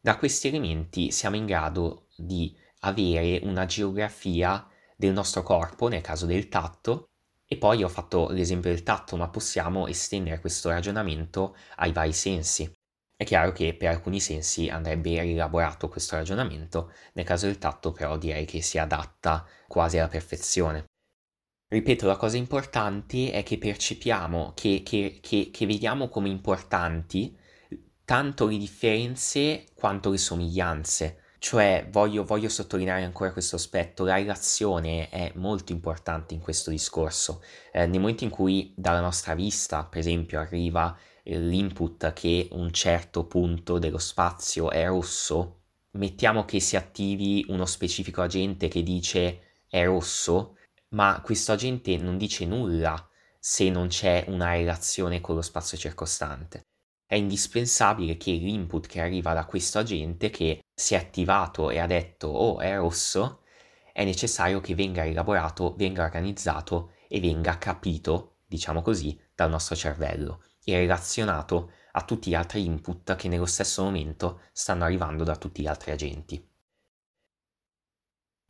da 0.00 0.16
questi 0.16 0.48
elementi 0.48 1.10
siamo 1.10 1.36
in 1.36 1.46
grado 1.46 2.08
di 2.16 2.56
avere 2.80 3.40
una 3.44 3.66
geografia 3.66 4.66
del 4.96 5.12
nostro 5.12 5.42
corpo, 5.42 5.88
nel 5.88 6.00
caso 6.00 6.26
del 6.26 6.48
tatto, 6.48 7.08
e 7.50 7.56
poi 7.56 7.82
ho 7.82 7.88
fatto 7.88 8.28
l'esempio 8.28 8.70
del 8.70 8.82
tatto, 8.82 9.16
ma 9.16 9.28
possiamo 9.28 9.86
estendere 9.86 10.38
questo 10.38 10.68
ragionamento 10.68 11.56
ai 11.76 11.92
vari 11.92 12.12
sensi. 12.12 12.70
È 13.16 13.24
chiaro 13.24 13.52
che 13.52 13.74
per 13.74 13.88
alcuni 13.88 14.20
sensi 14.20 14.68
andrebbe 14.68 15.20
rielaborato 15.22 15.88
questo 15.88 16.14
ragionamento, 16.16 16.92
nel 17.14 17.24
caso 17.24 17.46
del 17.46 17.58
tatto 17.58 17.90
però 17.90 18.18
direi 18.18 18.44
che 18.44 18.60
si 18.60 18.78
adatta 18.78 19.44
quasi 19.66 19.98
alla 19.98 20.08
perfezione. 20.08 20.84
Ripeto, 21.70 22.06
la 22.06 22.16
cosa 22.16 22.36
importante 22.36 23.32
è 23.32 23.42
che 23.42 23.58
percepiamo, 23.58 24.52
che, 24.54 24.82
che, 24.84 25.18
che, 25.20 25.50
che 25.50 25.66
vediamo 25.66 26.08
come 26.08 26.28
importanti 26.28 27.36
tanto 28.04 28.46
le 28.46 28.56
differenze 28.56 29.66
quanto 29.74 30.10
le 30.10 30.16
somiglianze. 30.16 31.22
Cioè, 31.40 31.86
voglio, 31.90 32.24
voglio, 32.24 32.48
sottolineare 32.48 33.04
ancora 33.04 33.32
questo 33.32 33.56
aspetto, 33.56 34.04
la 34.04 34.16
relazione 34.16 35.08
è 35.08 35.32
molto 35.36 35.70
importante 35.72 36.34
in 36.34 36.40
questo 36.40 36.70
discorso. 36.70 37.42
Eh, 37.72 37.86
nel 37.86 38.00
momento 38.00 38.24
in 38.24 38.30
cui 38.30 38.72
dalla 38.76 39.00
nostra 39.00 39.34
vista, 39.34 39.84
per 39.84 40.00
esempio, 40.00 40.40
arriva 40.40 40.96
l'input 41.22 42.12
che 42.12 42.48
un 42.52 42.72
certo 42.72 43.26
punto 43.26 43.78
dello 43.78 43.98
spazio 43.98 44.70
è 44.70 44.86
rosso, 44.86 45.60
mettiamo 45.92 46.44
che 46.44 46.58
si 46.58 46.76
attivi 46.76 47.44
uno 47.48 47.66
specifico 47.66 48.22
agente 48.22 48.66
che 48.68 48.82
dice 48.82 49.40
è 49.68 49.84
rosso, 49.84 50.56
ma 50.90 51.20
questo 51.22 51.52
agente 51.52 51.96
non 51.98 52.16
dice 52.16 52.46
nulla 52.46 53.08
se 53.38 53.70
non 53.70 53.88
c'è 53.88 54.24
una 54.28 54.52
relazione 54.52 55.20
con 55.20 55.36
lo 55.36 55.42
spazio 55.42 55.78
circostante. 55.78 56.62
È 57.06 57.14
indispensabile 57.14 58.16
che 58.16 58.32
l'input 58.32 58.86
che 58.86 59.00
arriva 59.00 59.32
da 59.34 59.46
questo 59.46 59.78
agente 59.78 60.30
che 60.30 60.60
si 60.78 60.94
è 60.94 60.96
attivato 60.96 61.70
e 61.70 61.80
ha 61.80 61.86
detto 61.86 62.28
oh 62.28 62.60
è 62.60 62.76
rosso, 62.76 63.42
è 63.92 64.04
necessario 64.04 64.60
che 64.60 64.76
venga 64.76 65.04
elaborato, 65.04 65.74
venga 65.74 66.04
organizzato 66.04 66.92
e 67.08 67.18
venga 67.18 67.58
capito, 67.58 68.36
diciamo 68.46 68.80
così, 68.80 69.20
dal 69.34 69.50
nostro 69.50 69.74
cervello 69.74 70.44
e 70.62 70.76
relazionato 70.76 71.72
a 71.92 72.04
tutti 72.04 72.30
gli 72.30 72.34
altri 72.34 72.64
input 72.64 73.16
che 73.16 73.26
nello 73.26 73.46
stesso 73.46 73.82
momento 73.82 74.42
stanno 74.52 74.84
arrivando 74.84 75.24
da 75.24 75.34
tutti 75.34 75.62
gli 75.62 75.66
altri 75.66 75.90
agenti. 75.90 76.48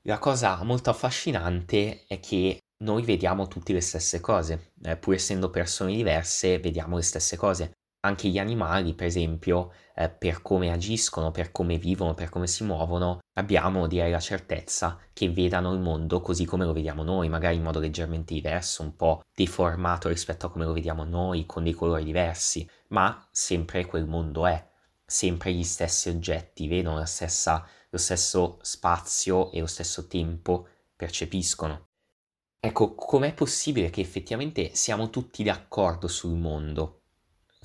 La 0.02 0.18
cosa 0.18 0.62
molto 0.64 0.90
affascinante 0.90 2.04
è 2.06 2.20
che 2.20 2.58
noi 2.82 3.04
vediamo 3.04 3.49
tutte 3.49 3.73
le 3.73 3.80
stesse 3.80 4.20
cose, 4.20 4.73
eh, 4.82 4.99
pur 4.99 5.14
essendo 5.14 5.49
persone 5.49 5.94
diverse, 5.94 6.58
vediamo 6.58 6.97
le 6.97 7.02
stesse 7.02 7.38
cose. 7.38 7.77
Anche 8.09 8.29
gli 8.29 8.38
animali, 8.38 8.95
per 8.95 9.07
esempio, 9.07 9.71
eh, 9.95 10.09
per 10.09 10.41
come 10.41 10.73
agiscono, 10.73 11.31
per 11.31 11.53
come 11.53 11.77
vivono, 11.77 12.15
per 12.15 12.31
come 12.31 12.47
si 12.47 12.65
muovono, 12.65 13.19
abbiamo 13.35 13.87
direi 13.87 14.11
la 14.11 14.19
certezza 14.19 14.99
che 15.12 15.31
vedano 15.31 15.75
il 15.75 15.81
mondo 15.81 16.23
così 16.23 16.47
come 16.47 16.65
lo 16.65 16.73
vediamo 16.73 17.03
noi, 17.03 17.29
magari 17.29 17.57
in 17.57 17.62
modo 17.62 17.81
leggermente 17.81 18.33
diverso, 18.33 18.83
un 18.83 18.97
po' 18.97 19.21
deformato 19.35 20.09
rispetto 20.09 20.47
a 20.47 20.50
come 20.50 20.65
lo 20.65 20.73
vediamo 20.73 21.05
noi, 21.05 21.45
con 21.45 21.65
dei 21.65 21.75
colori 21.75 22.03
diversi, 22.03 22.67
ma 22.88 23.29
sempre 23.31 23.85
quel 23.85 24.07
mondo 24.07 24.47
è, 24.47 24.67
sempre 25.05 25.53
gli 25.53 25.62
stessi 25.62 26.09
oggetti, 26.09 26.67
vedono 26.67 27.05
stessa, 27.05 27.69
lo 27.91 27.99
stesso 27.99 28.59
spazio 28.62 29.53
e 29.53 29.61
lo 29.61 29.67
stesso 29.67 30.07
tempo 30.07 30.67
percepiscono. 30.97 31.88
Ecco, 32.59 32.95
com'è 32.95 33.35
possibile 33.35 33.91
che 33.91 34.00
effettivamente 34.00 34.75
siamo 34.75 35.11
tutti 35.11 35.43
d'accordo 35.45 36.09
sul 36.09 36.37
mondo? 36.37 36.98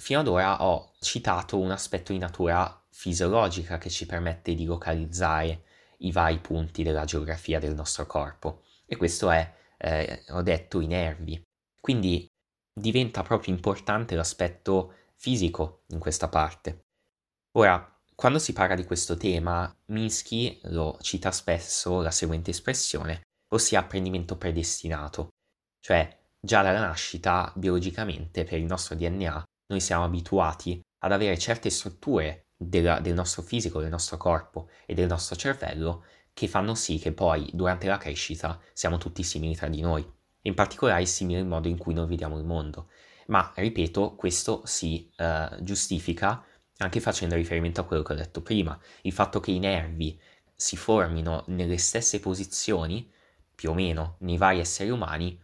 Fino 0.03 0.19
ad 0.19 0.27
ora 0.27 0.61
ho 0.65 0.91
citato 0.99 1.57
un 1.57 1.71
aspetto 1.71 2.11
di 2.11 2.17
natura 2.17 2.85
fisiologica 2.89 3.77
che 3.77 3.89
ci 3.89 4.05
permette 4.05 4.53
di 4.53 4.65
localizzare 4.65 5.63
i 5.99 6.11
vari 6.11 6.39
punti 6.39 6.83
della 6.83 7.05
geografia 7.05 7.57
del 7.57 7.73
nostro 7.73 8.05
corpo 8.05 8.63
e 8.85 8.97
questo 8.97 9.29
è, 9.29 9.49
eh, 9.77 10.25
ho 10.31 10.41
detto, 10.41 10.81
i 10.81 10.87
nervi. 10.87 11.41
Quindi 11.79 12.27
diventa 12.77 13.23
proprio 13.23 13.53
importante 13.53 14.15
l'aspetto 14.15 14.93
fisico 15.15 15.83
in 15.91 15.99
questa 15.99 16.27
parte. 16.27 16.81
Ora, 17.55 17.97
quando 18.13 18.39
si 18.39 18.51
parla 18.51 18.75
di 18.75 18.83
questo 18.83 19.15
tema, 19.15 19.73
Minsky 19.85 20.59
lo 20.63 20.97
cita 20.99 21.31
spesso 21.31 22.01
la 22.01 22.11
seguente 22.11 22.51
espressione, 22.51 23.21
ossia 23.53 23.79
apprendimento 23.79 24.35
predestinato, 24.35 25.29
cioè 25.79 26.13
già 26.41 26.61
dalla 26.61 26.81
nascita, 26.81 27.53
biologicamente, 27.55 28.43
per 28.43 28.59
il 28.59 28.65
nostro 28.65 28.95
DNA, 28.95 29.45
noi 29.73 29.81
siamo 29.81 30.03
abituati 30.03 30.79
ad 30.99 31.11
avere 31.11 31.37
certe 31.37 31.69
strutture 31.69 32.45
della, 32.55 32.99
del 32.99 33.13
nostro 33.13 33.41
fisico, 33.41 33.81
del 33.81 33.89
nostro 33.89 34.17
corpo 34.17 34.69
e 34.85 34.93
del 34.93 35.07
nostro 35.07 35.35
cervello 35.35 36.05
che 36.31 36.47
fanno 36.47 36.75
sì 36.75 36.97
che 36.99 37.11
poi 37.11 37.49
durante 37.53 37.87
la 37.87 37.97
crescita 37.97 38.59
siamo 38.71 38.97
tutti 38.97 39.23
simili 39.23 39.55
tra 39.55 39.67
di 39.67 39.81
noi, 39.81 40.07
in 40.41 40.53
particolare 40.53 41.05
simili 41.05 41.39
il 41.39 41.45
modo 41.45 41.67
in 41.67 41.77
cui 41.77 41.93
noi 41.93 42.07
vediamo 42.07 42.37
il 42.37 42.45
mondo. 42.45 42.89
Ma, 43.27 43.51
ripeto, 43.55 44.15
questo 44.15 44.61
si 44.65 45.09
uh, 45.17 45.61
giustifica 45.61 46.43
anche 46.77 46.99
facendo 46.99 47.35
riferimento 47.35 47.81
a 47.81 47.85
quello 47.85 48.03
che 48.03 48.13
ho 48.13 48.15
detto 48.15 48.41
prima, 48.41 48.77
il 49.03 49.13
fatto 49.13 49.39
che 49.39 49.51
i 49.51 49.59
nervi 49.59 50.19
si 50.55 50.75
formino 50.75 51.43
nelle 51.47 51.77
stesse 51.77 52.19
posizioni 52.19 53.11
più 53.53 53.71
o 53.71 53.73
meno 53.73 54.17
nei 54.19 54.37
vari 54.37 54.59
esseri 54.59 54.89
umani 54.89 55.39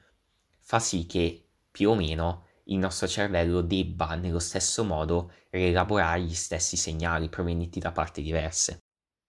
fa 0.59 0.79
sì 0.79 1.05
che 1.05 1.45
più 1.71 1.91
o 1.91 1.95
meno 1.95 2.47
il 2.69 2.77
nostro 2.77 3.07
cervello 3.07 3.61
debba 3.61 4.15
nello 4.15 4.39
stesso 4.39 4.83
modo 4.83 5.31
rielaborare 5.49 6.21
gli 6.21 6.33
stessi 6.33 6.77
segnali 6.77 7.29
provenienti 7.29 7.79
da 7.79 7.91
parti 7.91 8.21
diverse. 8.21 8.79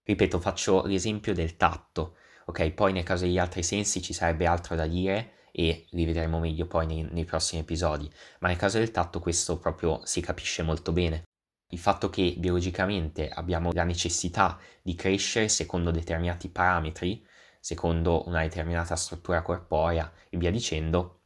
Ripeto, 0.03 0.39
faccio 0.39 0.85
l'esempio 0.85 1.33
del 1.33 1.57
tatto, 1.57 2.15
ok? 2.45 2.71
Poi 2.71 2.93
nel 2.93 3.03
caso 3.03 3.25
degli 3.25 3.37
altri 3.37 3.63
sensi 3.63 4.01
ci 4.01 4.13
sarebbe 4.13 4.45
altro 4.45 4.75
da 4.75 4.87
dire 4.87 5.49
e 5.51 5.87
li 5.91 6.05
vedremo 6.05 6.39
meglio 6.39 6.65
poi 6.65 6.85
nei, 6.85 7.07
nei 7.11 7.25
prossimi 7.25 7.61
episodi, 7.61 8.09
ma 8.39 8.47
nel 8.47 8.57
caso 8.57 8.77
del 8.77 8.91
tatto 8.91 9.19
questo 9.19 9.57
proprio 9.59 10.01
si 10.05 10.21
capisce 10.21 10.63
molto 10.63 10.91
bene. 10.91 11.23
Il 11.71 11.79
fatto 11.79 12.09
che 12.09 12.35
biologicamente 12.37 13.29
abbiamo 13.29 13.71
la 13.73 13.83
necessità 13.83 14.59
di 14.81 14.95
crescere 14.95 15.47
secondo 15.47 15.91
determinati 15.91 16.49
parametri 16.49 17.25
secondo 17.61 18.27
una 18.27 18.41
determinata 18.41 18.95
struttura 18.95 19.43
corporea 19.43 20.11
e 20.29 20.37
via 20.37 20.51
dicendo, 20.51 21.20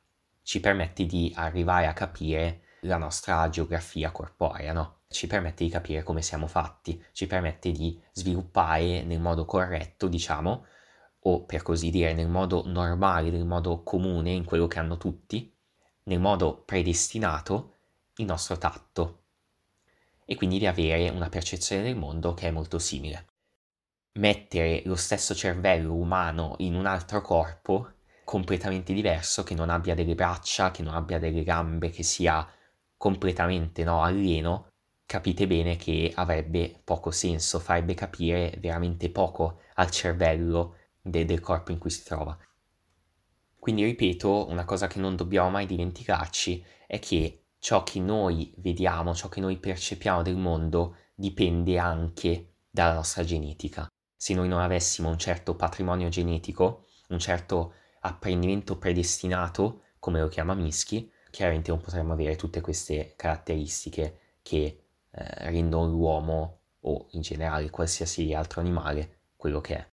ci 0.46 0.60
permette 0.60 1.08
di 1.08 1.34
arrivare 1.36 1.88
a 1.88 1.94
capire 1.94 2.62
la 2.82 2.98
nostra 2.98 3.50
geografia 3.50 4.12
corporea, 4.12 4.74
no? 4.74 5.00
Ci 5.08 5.26
permette 5.26 5.64
di 5.64 5.72
capire 5.72 6.04
come 6.04 6.22
siamo 6.22 6.46
fatti, 6.46 7.04
ci 7.14 7.26
permette 7.26 7.72
di 7.72 8.00
sviluppare 8.12 9.02
nel 9.02 9.20
modo 9.20 9.46
corretto, 9.46 10.08
diciamo, 10.08 10.68
o 11.22 11.46
per 11.46 11.64
così 11.64 11.90
dire 11.90 12.14
nel 12.14 12.30
modo 12.30 12.62
normale, 12.68 13.32
nel 13.32 13.46
modo 13.46 13.82
comune, 13.82 14.34
in 14.34 14.46
quello 14.46 14.68
che 14.68 14.78
hanno 14.78 14.98
tutti, 14.98 15.52
nel 16.04 16.20
modo 16.20 16.62
predestinato, 16.64 17.78
il 18.18 18.26
nostro 18.26 18.56
tatto 18.60 19.24
e 20.26 20.36
quindi 20.36 20.60
di 20.60 20.68
avere 20.68 21.10
una 21.10 21.30
percezione 21.30 21.82
del 21.82 21.96
mondo 21.96 22.36
che 22.36 22.48
è 22.48 22.52
molto 22.52 22.78
simile 22.78 23.26
mettere 24.14 24.82
lo 24.86 24.96
stesso 24.96 25.34
cervello 25.34 25.94
umano 25.94 26.56
in 26.60 26.76
un 26.76 26.86
altro 26.86 27.22
corpo 27.22 27.95
completamente 28.26 28.92
diverso, 28.94 29.44
che 29.44 29.56
non 29.56 29.70
abbia 29.70 29.96
delle 29.96 30.16
braccia, 30.16 30.72
che 30.72 30.84
non 30.84 30.94
abbia 30.94 31.20
delle 31.20 31.44
gambe, 31.44 31.90
che 31.90 32.04
sia 32.04 32.46
completamente 32.98 33.86
no, 33.86 34.02
alieno, 34.02 34.68
capite 35.06 35.48
bene 35.48 35.78
che 35.78 36.12
avrebbe 36.14 36.82
poco 36.84 37.12
senso, 37.12 37.60
farebbe 37.60 37.94
capire 37.94 38.58
veramente 38.60 39.10
poco 39.10 39.62
al 39.76 39.90
cervello 39.92 40.76
de- 41.02 41.24
del 41.24 41.40
corpo 41.40 41.72
in 41.72 41.78
cui 41.78 41.90
si 41.90 42.04
trova. 42.04 42.38
Quindi 43.58 43.86
ripeto, 43.86 44.50
una 44.50 44.66
cosa 44.66 44.88
che 44.88 45.00
non 45.00 45.16
dobbiamo 45.16 45.50
mai 45.50 45.66
dimenticarci 45.66 46.66
è 46.86 47.00
che 47.00 47.46
ciò 47.60 47.84
che 47.84 48.00
noi 48.02 48.54
vediamo, 48.58 49.16
ciò 49.16 49.30
che 49.30 49.40
noi 49.40 49.58
percepiamo 49.58 50.22
del 50.22 50.36
mondo 50.36 50.98
dipende 51.16 51.78
anche 51.80 52.56
dalla 52.70 52.96
nostra 52.96 53.24
genetica 53.24 53.88
se 54.26 54.34
noi 54.34 54.48
non 54.48 54.60
avessimo 54.60 55.10
un 55.10 55.20
certo 55.20 55.56
patrimonio 55.56 56.10
genetico, 56.10 56.86
un 57.10 57.20
certo 57.20 57.74
apprendimento 58.06 58.78
predestinato, 58.78 59.82
come 60.00 60.20
lo 60.20 60.28
chiama 60.28 60.54
Minsky, 60.54 61.12
chiaramente 61.32 61.72
non 61.72 61.82
potremmo 61.82 62.14
avere 62.14 62.36
tutte 62.36 62.62
queste 62.62 63.14
caratteristiche 63.16 64.38
che 64.42 64.84
eh, 65.10 65.50
rendono 65.50 65.90
l'uomo 65.90 66.60
o 66.82 67.08
in 67.12 67.22
generale 67.22 67.70
qualsiasi 67.70 68.34
altro 68.34 68.62
animale 68.62 69.22
quello 69.36 69.60
che 69.60 69.76
è. 69.76 69.92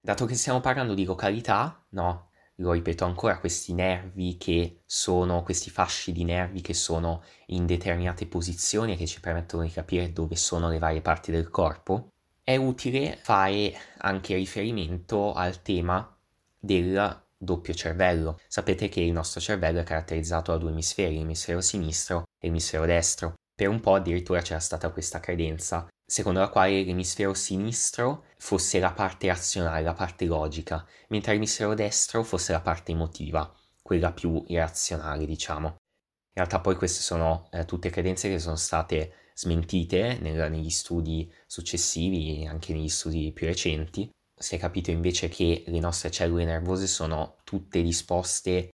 Dato 0.00 0.24
che 0.24 0.34
stiamo 0.34 0.60
parlando 0.60 0.94
di 0.94 1.04
località, 1.04 1.84
no, 1.90 2.30
lo 2.56 2.72
ripeto 2.72 3.04
ancora, 3.04 3.38
questi 3.38 3.74
nervi 3.74 4.36
che 4.38 4.82
sono, 4.86 5.42
questi 5.42 5.70
fasci 5.70 6.12
di 6.12 6.24
nervi 6.24 6.60
che 6.60 6.74
sono 6.74 7.22
in 7.46 7.66
determinate 7.66 8.26
posizioni 8.26 8.94
e 8.94 8.96
che 8.96 9.06
ci 9.06 9.20
permettono 9.20 9.64
di 9.64 9.70
capire 9.70 10.12
dove 10.12 10.34
sono 10.34 10.68
le 10.68 10.78
varie 10.78 11.02
parti 11.02 11.30
del 11.30 11.50
corpo, 11.50 12.12
è 12.42 12.56
utile 12.56 13.18
fare 13.20 13.74
anche 13.98 14.34
riferimento 14.34 15.34
al 15.34 15.60
tema 15.60 16.17
del 16.58 17.22
doppio 17.36 17.72
cervello. 17.72 18.40
Sapete 18.48 18.88
che 18.88 19.00
il 19.00 19.12
nostro 19.12 19.40
cervello 19.40 19.80
è 19.80 19.84
caratterizzato 19.84 20.52
da 20.52 20.58
due 20.58 20.70
emisferi, 20.70 21.18
l'emisfero 21.18 21.60
sinistro 21.60 22.24
e 22.40 22.48
l'emisfero 22.48 22.84
destro. 22.84 23.34
Per 23.54 23.68
un 23.68 23.80
po' 23.80 23.94
addirittura 23.94 24.40
c'era 24.40 24.60
stata 24.60 24.90
questa 24.90 25.20
credenza, 25.20 25.88
secondo 26.04 26.40
la 26.40 26.48
quale 26.48 26.84
l'emisfero 26.84 27.34
sinistro 27.34 28.24
fosse 28.38 28.78
la 28.78 28.92
parte 28.92 29.26
razionale, 29.26 29.82
la 29.82 29.94
parte 29.94 30.26
logica, 30.26 30.86
mentre 31.08 31.32
l'emisfero 31.32 31.74
destro 31.74 32.22
fosse 32.22 32.52
la 32.52 32.60
parte 32.60 32.92
emotiva, 32.92 33.52
quella 33.82 34.12
più 34.12 34.44
irrazionale, 34.46 35.26
diciamo. 35.26 35.66
In 35.68 36.44
realtà 36.44 36.60
poi 36.60 36.76
queste 36.76 37.02
sono 37.02 37.48
eh, 37.50 37.64
tutte 37.64 37.90
credenze 37.90 38.28
che 38.28 38.38
sono 38.38 38.54
state 38.54 39.30
smentite 39.34 40.18
nel, 40.20 40.50
negli 40.50 40.70
studi 40.70 41.32
successivi, 41.46 42.46
anche 42.46 42.72
negli 42.72 42.88
studi 42.88 43.32
più 43.32 43.46
recenti. 43.46 44.08
Si 44.38 44.54
è 44.54 44.58
capito 44.58 44.90
invece 44.90 45.28
che 45.28 45.64
le 45.66 45.80
nostre 45.80 46.10
cellule 46.10 46.44
nervose 46.44 46.86
sono 46.86 47.36
tutte 47.44 47.82
disposte 47.82 48.70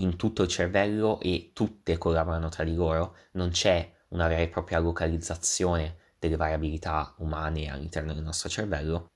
in 0.00 0.16
tutto 0.16 0.42
il 0.42 0.48
cervello 0.48 1.18
e 1.20 1.50
tutte 1.52 1.98
collaborano 1.98 2.48
tra 2.48 2.62
di 2.62 2.74
loro, 2.74 3.16
non 3.32 3.50
c'è 3.50 3.92
una 4.08 4.28
vera 4.28 4.42
e 4.42 4.48
propria 4.48 4.78
localizzazione 4.78 5.96
delle 6.18 6.36
variabilità 6.36 7.14
umane 7.18 7.68
all'interno 7.68 8.14
del 8.14 8.22
nostro 8.22 8.48
cervello. 8.48 9.06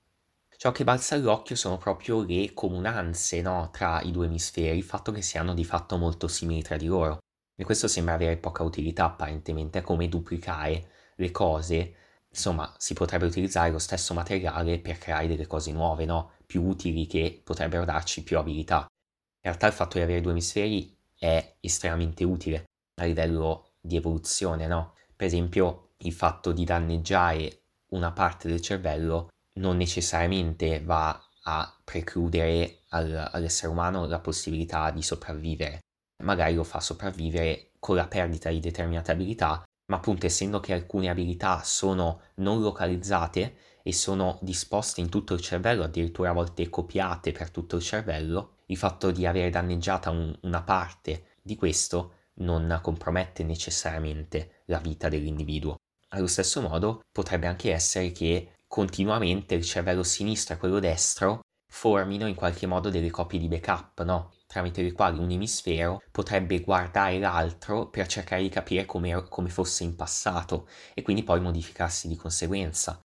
Ciò 0.55 0.71
che 0.71 0.83
balza 0.83 1.15
all'occhio 1.15 1.55
sono 1.55 1.77
proprio 1.77 2.23
le 2.23 2.53
comunanze 2.53 3.41
no, 3.41 3.69
tra 3.71 4.01
i 4.01 4.11
due 4.11 4.27
emisferi, 4.27 4.77
il 4.77 4.83
fatto 4.83 5.11
che 5.11 5.21
siano 5.21 5.53
di 5.53 5.65
fatto 5.65 5.97
molto 5.97 6.27
simili 6.27 6.61
tra 6.61 6.77
di 6.77 6.85
loro. 6.85 7.17
E 7.55 7.63
questo 7.63 7.87
sembra 7.87 8.13
avere 8.13 8.37
poca 8.37 8.63
utilità 8.63 9.05
apparentemente, 9.05 9.79
è 9.79 9.81
come 9.81 10.09
duplicare 10.09 10.89
le 11.15 11.31
cose 11.31 11.95
insomma, 12.33 12.73
si 12.77 12.93
potrebbe 12.95 13.25
utilizzare 13.25 13.71
lo 13.71 13.79
stesso 13.79 14.13
materiale 14.13 14.79
per 14.79 14.97
creare 14.97 15.27
delle 15.27 15.47
cose 15.47 15.71
nuove, 15.71 16.05
no? 16.05 16.31
Più 16.45 16.63
utili 16.63 17.05
che 17.05 17.41
potrebbero 17.43 17.85
darci 17.85 18.23
più 18.23 18.37
abilità. 18.37 18.79
In 18.79 19.51
realtà 19.51 19.67
il 19.67 19.73
fatto 19.73 19.97
di 19.97 20.03
avere 20.03 20.21
due 20.21 20.31
emisferi 20.31 20.97
è 21.17 21.55
estremamente 21.59 22.23
utile 22.23 22.63
a 22.95 23.05
livello 23.05 23.73
di 23.79 23.95
evoluzione, 23.95 24.67
no? 24.67 24.95
Per 25.15 25.27
esempio, 25.27 25.91
il 25.97 26.13
fatto 26.13 26.51
di 26.51 26.65
danneggiare 26.65 27.61
una 27.89 28.11
parte 28.11 28.47
del 28.47 28.61
cervello 28.61 29.29
non 29.53 29.77
necessariamente 29.77 30.81
va 30.81 31.29
a 31.43 31.81
precludere 31.83 32.79
al, 32.89 33.29
all'essere 33.31 33.71
umano 33.71 34.05
la 34.07 34.19
possibilità 34.19 34.89
di 34.89 35.03
sopravvivere. 35.03 35.79
Magari 36.23 36.55
lo 36.55 36.63
fa 36.63 36.79
sopravvivere 36.79 37.71
con 37.79 37.95
la 37.95 38.07
perdita 38.07 38.49
di 38.49 38.59
determinate 38.59 39.11
abilità, 39.11 39.63
ma 39.85 39.97
appunto 39.97 40.25
essendo 40.25 40.59
che 40.59 40.73
alcune 40.73 41.09
abilità 41.09 41.61
sono 41.63 42.21
non 42.35 42.61
localizzate 42.61 43.55
e 43.83 43.93
sono 43.93 44.39
disposte 44.41 45.01
in 45.01 45.09
tutto 45.09 45.33
il 45.33 45.41
cervello, 45.41 45.83
addirittura 45.83 46.29
a 46.29 46.33
volte 46.33 46.69
copiate 46.69 47.31
per 47.31 47.49
tutto 47.49 47.75
il 47.75 47.81
cervello, 47.81 48.57
il 48.67 48.77
fatto 48.77 49.11
di 49.11 49.25
aver 49.25 49.51
danneggiata 49.51 50.09
un, 50.09 50.33
una 50.43 50.61
parte 50.63 51.25
di 51.41 51.55
questo 51.55 52.13
non 52.35 52.79
compromette 52.81 53.43
necessariamente 53.43 54.61
la 54.65 54.79
vita 54.79 55.09
dell'individuo. 55.09 55.75
Allo 56.09 56.27
stesso 56.27 56.61
modo 56.61 57.03
potrebbe 57.11 57.47
anche 57.47 57.73
essere 57.73 58.11
che 58.11 58.53
continuamente 58.67 59.55
il 59.55 59.63
cervello 59.63 60.03
sinistro 60.03 60.55
e 60.55 60.57
quello 60.57 60.79
destro 60.79 61.41
formino 61.67 62.27
in 62.27 62.35
qualche 62.35 62.67
modo 62.67 62.89
delle 62.89 63.09
copie 63.09 63.39
di 63.39 63.47
backup, 63.47 64.03
no? 64.03 64.31
Tramite 64.53 64.83
le 64.83 64.91
quali 64.91 65.17
un 65.17 65.31
emisfero 65.31 66.03
potrebbe 66.11 66.61
guardare 66.61 67.17
l'altro 67.17 67.89
per 67.89 68.05
cercare 68.05 68.43
di 68.43 68.49
capire 68.49 68.85
come, 68.85 69.27
come 69.27 69.49
fosse 69.49 69.83
in 69.83 69.95
passato 69.95 70.67
e 70.93 71.01
quindi 71.01 71.23
poi 71.23 71.41
modificarsi 71.41 72.07
di 72.07 72.15
conseguenza. 72.15 73.01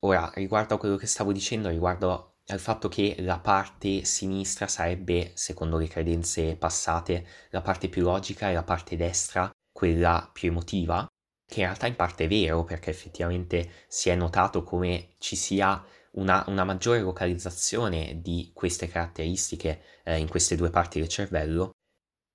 Ora, 0.00 0.30
riguardo 0.34 0.74
a 0.74 0.78
quello 0.78 0.96
che 0.96 1.06
stavo 1.06 1.32
dicendo, 1.32 1.68
riguardo 1.68 2.38
al 2.48 2.58
fatto 2.58 2.88
che 2.88 3.16
la 3.20 3.38
parte 3.38 4.04
sinistra 4.04 4.66
sarebbe, 4.66 5.30
secondo 5.34 5.78
le 5.78 5.86
credenze 5.86 6.56
passate, 6.56 7.26
la 7.50 7.62
parte 7.62 7.88
più 7.88 8.02
logica 8.02 8.50
e 8.50 8.54
la 8.54 8.64
parte 8.64 8.96
destra 8.96 9.48
quella 9.72 10.28
più 10.32 10.50
emotiva, 10.50 11.06
che 11.46 11.60
in 11.60 11.66
realtà 11.66 11.86
in 11.86 11.96
parte 11.96 12.24
è 12.24 12.28
vero 12.28 12.64
perché 12.64 12.90
effettivamente 12.90 13.70
si 13.86 14.10
è 14.10 14.16
notato 14.16 14.62
come 14.64 15.14
ci 15.18 15.36
sia 15.36 15.82
una, 16.16 16.44
una 16.48 16.64
maggiore 16.64 17.00
localizzazione 17.00 18.20
di 18.20 18.50
queste 18.52 18.88
caratteristiche 18.88 19.82
eh, 20.04 20.18
in 20.18 20.28
queste 20.28 20.56
due 20.56 20.70
parti 20.70 20.98
del 20.98 21.08
cervello, 21.08 21.70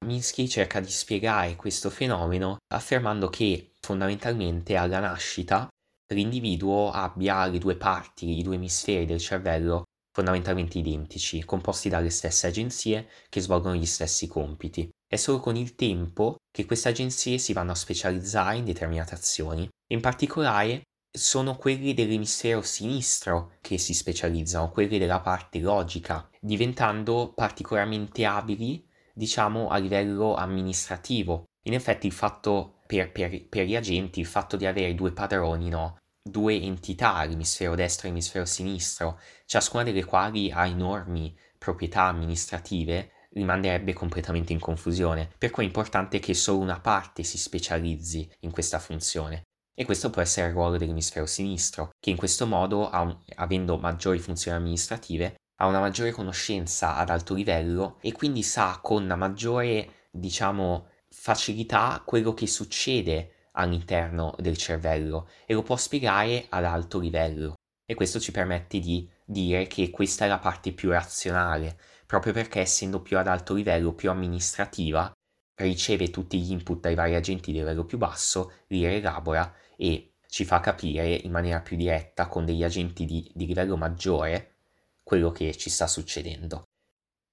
Minsky 0.05 0.48
cerca 0.48 0.79
di 0.79 0.89
spiegare 0.89 1.55
questo 1.55 1.89
fenomeno 1.89 2.57
affermando 2.74 3.29
che 3.29 3.74
fondamentalmente 3.81 4.75
alla 4.75 5.00
nascita 5.00 5.67
l'individuo 6.13 6.89
abbia 6.89 7.45
le 7.45 7.57
due 7.59 7.75
parti, 7.75 8.39
i 8.39 8.43
due 8.43 8.55
emisferi 8.55 9.05
del 9.05 9.19
cervello 9.19 9.83
fondamentalmente 10.12 10.79
identici, 10.79 11.43
composti 11.43 11.89
dalle 11.89 12.09
stesse 12.09 12.48
agenzie 12.48 13.09
che 13.29 13.41
svolgono 13.41 13.75
gli 13.75 13.86
stessi 13.86 14.27
compiti. 14.27 14.89
È 15.05 15.15
solo 15.15 15.39
con 15.39 15.55
il 15.55 15.75
tempo 15.75 16.38
che 16.51 16.65
queste 16.65 16.89
agenzie 16.89 17.38
si 17.38 17.53
vanno 17.53 17.71
a 17.71 17.75
specializzare 17.75 18.57
in 18.57 18.65
determinate 18.65 19.13
azioni. 19.13 19.67
In 19.91 20.01
particolare 20.01 20.83
sono 21.12 21.56
quelli 21.56 21.94
dell'emisfero 21.94 22.62
sinistro 22.62 23.54
che 23.62 23.78
si 23.78 23.94
specializzano, 23.94 24.70
quelli 24.70 24.98
della 24.98 25.20
parte 25.22 25.60
logica, 25.60 26.30
diventando 26.39 27.34
particolarmente 27.34 28.25
abili, 28.25 28.88
diciamo, 29.13 29.70
a 29.70 29.78
livello 29.78 30.36
amministrativo. 30.36 31.46
In 31.63 31.74
effetti 31.74 32.08
il 32.08 32.13
fatto 32.13 32.82
per, 32.86 33.12
per, 33.12 33.48
per 33.48 33.66
gli 33.66 33.75
agenti, 33.75 34.20
il 34.20 34.25
fatto 34.25 34.56
di 34.56 34.66
avere 34.66 34.96
due 34.96 35.12
padroni, 35.12 35.70
no? 35.70 35.98
due 36.22 36.62
entità, 36.62 37.24
l'emisfero 37.24 37.75
destro 37.75 38.08
e 38.08 38.12
l'emisfero 38.12 38.46
sinistro, 38.46 39.20
ciascuna 39.46 39.84
delle 39.84 40.06
quali 40.06 40.51
ha 40.51 40.68
enormi 40.68 41.36
proprietà 41.58 42.04
amministrative, 42.04 43.12
li 43.32 43.44
manderebbe 43.44 43.94
completamente 43.94 44.54
in 44.54 44.60
confusione, 44.60 45.30
per 45.38 45.52
cui 45.52 45.63
è 45.63 45.67
importante 45.67 46.19
che 46.19 46.34
solo 46.34 46.60
una 46.60 46.80
parte 46.80 47.24
si 47.24 47.38
specializzi 47.38 48.30
in 48.41 48.52
questa 48.52 48.80
funzione. 48.80 49.48
E 49.80 49.86
questo 49.86 50.10
può 50.10 50.22
essere 50.22 50.48
il 50.48 50.54
ruolo 50.54 50.76
dell'emisfero 50.76 51.26
sinistro, 51.26 51.92
che 52.02 52.10
in 52.10 52.18
questo 52.18 52.46
modo, 52.46 52.89
un, 52.92 53.18
avendo 53.36 53.78
maggiori 53.78 54.20
funzioni 54.20 54.58
amministrative, 54.58 55.36
ha 55.62 55.68
una 55.68 55.80
maggiore 55.80 56.12
conoscenza 56.12 56.98
ad 56.98 57.10
alto 57.10 57.34
livello 57.34 57.98
e 58.02 58.12
quindi 58.12 58.44
sa 58.44 58.80
con 58.84 59.06
maggiore, 59.06 60.08
diciamo, 60.12 60.88
facilità 61.08 62.04
quello 62.06 62.34
che 62.34 62.46
succede 62.46 63.48
all'interno 63.54 64.36
del 64.38 64.58
cervello 64.58 65.30
e 65.46 65.54
lo 65.54 65.63
può 65.63 65.78
spiegare 65.78 66.48
ad 66.50 66.65
alto 66.65 67.00
livello. 67.00 67.54
E 67.86 67.94
questo 67.94 68.20
ci 68.20 68.34
permette 68.34 68.80
di 68.80 69.10
dire 69.24 69.65
che 69.68 69.92
questa 69.92 70.26
è 70.26 70.28
la 70.28 70.39
parte 70.39 70.74
più 70.74 70.89
razionale, 70.89 71.80
proprio 72.06 72.34
perché 72.34 72.60
essendo 72.60 73.02
più 73.02 73.18
ad 73.18 73.28
alto 73.28 73.54
livello, 73.54 73.94
più 73.94 74.10
amministrativa, 74.10 75.10
riceve 75.56 76.10
tutti 76.10 76.38
gli 76.38 76.52
input 76.52 76.82
dai 76.82 76.96
vari 76.96 77.15
agenti 77.15 77.54
di 77.54 77.60
livello 77.60 77.86
più 77.86 77.98
basso, 77.98 78.52
li 78.68 78.86
rielabora 78.86 79.54
e 79.80 80.15
ci 80.28 80.44
fa 80.44 80.60
capire 80.60 81.08
in 81.08 81.32
maniera 81.32 81.62
più 81.62 81.78
diretta 81.78 82.28
con 82.28 82.44
degli 82.44 82.63
agenti 82.63 83.06
di, 83.06 83.32
di 83.34 83.46
livello 83.46 83.78
maggiore 83.78 84.58
quello 85.02 85.32
che 85.32 85.56
ci 85.56 85.70
sta 85.70 85.88
succedendo. 85.88 86.65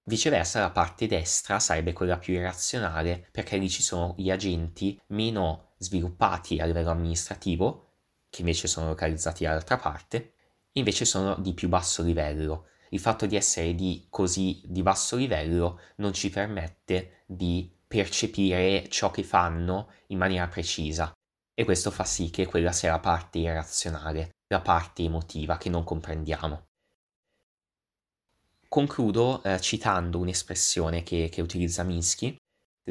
Viceversa 0.04 0.60
la 0.60 0.70
parte 0.70 1.08
destra 1.08 1.58
sarebbe 1.58 1.92
quella 1.92 2.16
più 2.16 2.34
irrazionale 2.34 3.28
perché 3.32 3.56
lì 3.56 3.68
ci 3.68 3.82
sono 3.82 4.14
gli 4.16 4.30
agenti 4.30 4.98
meno 5.08 5.72
sviluppati 5.78 6.60
a 6.60 6.64
livello 6.64 6.90
amministrativo, 6.90 7.94
che 8.30 8.42
invece 8.42 8.68
sono 8.68 8.86
localizzati 8.88 9.44
dall'altra 9.44 9.76
parte, 9.76 10.34
invece 10.72 11.04
sono 11.04 11.34
di 11.36 11.52
più 11.52 11.68
basso 11.68 12.02
livello 12.02 12.68
il 12.90 13.00
fatto 13.00 13.26
di 13.26 13.36
essere 13.36 13.74
di 13.74 14.06
così 14.10 14.62
di 14.64 14.82
basso 14.82 15.16
livello 15.16 15.80
non 15.96 16.12
ci 16.12 16.30
permette 16.30 17.22
di 17.26 17.70
percepire 17.86 18.88
ciò 18.88 19.10
che 19.10 19.22
fanno 19.22 19.90
in 20.08 20.18
maniera 20.18 20.46
precisa 20.48 21.15
e 21.58 21.64
questo 21.64 21.90
fa 21.90 22.04
sì 22.04 22.28
che 22.28 22.44
quella 22.44 22.70
sia 22.72 22.90
la 22.90 22.98
parte 22.98 23.38
irrazionale, 23.38 24.32
la 24.48 24.60
parte 24.60 25.02
emotiva 25.02 25.56
che 25.56 25.70
non 25.70 25.84
comprendiamo. 25.84 26.66
Concludo 28.68 29.42
eh, 29.42 29.58
citando 29.60 30.18
un'espressione 30.18 31.02
che, 31.02 31.30
che 31.30 31.40
utilizza 31.40 31.82
Minsky. 31.82 32.36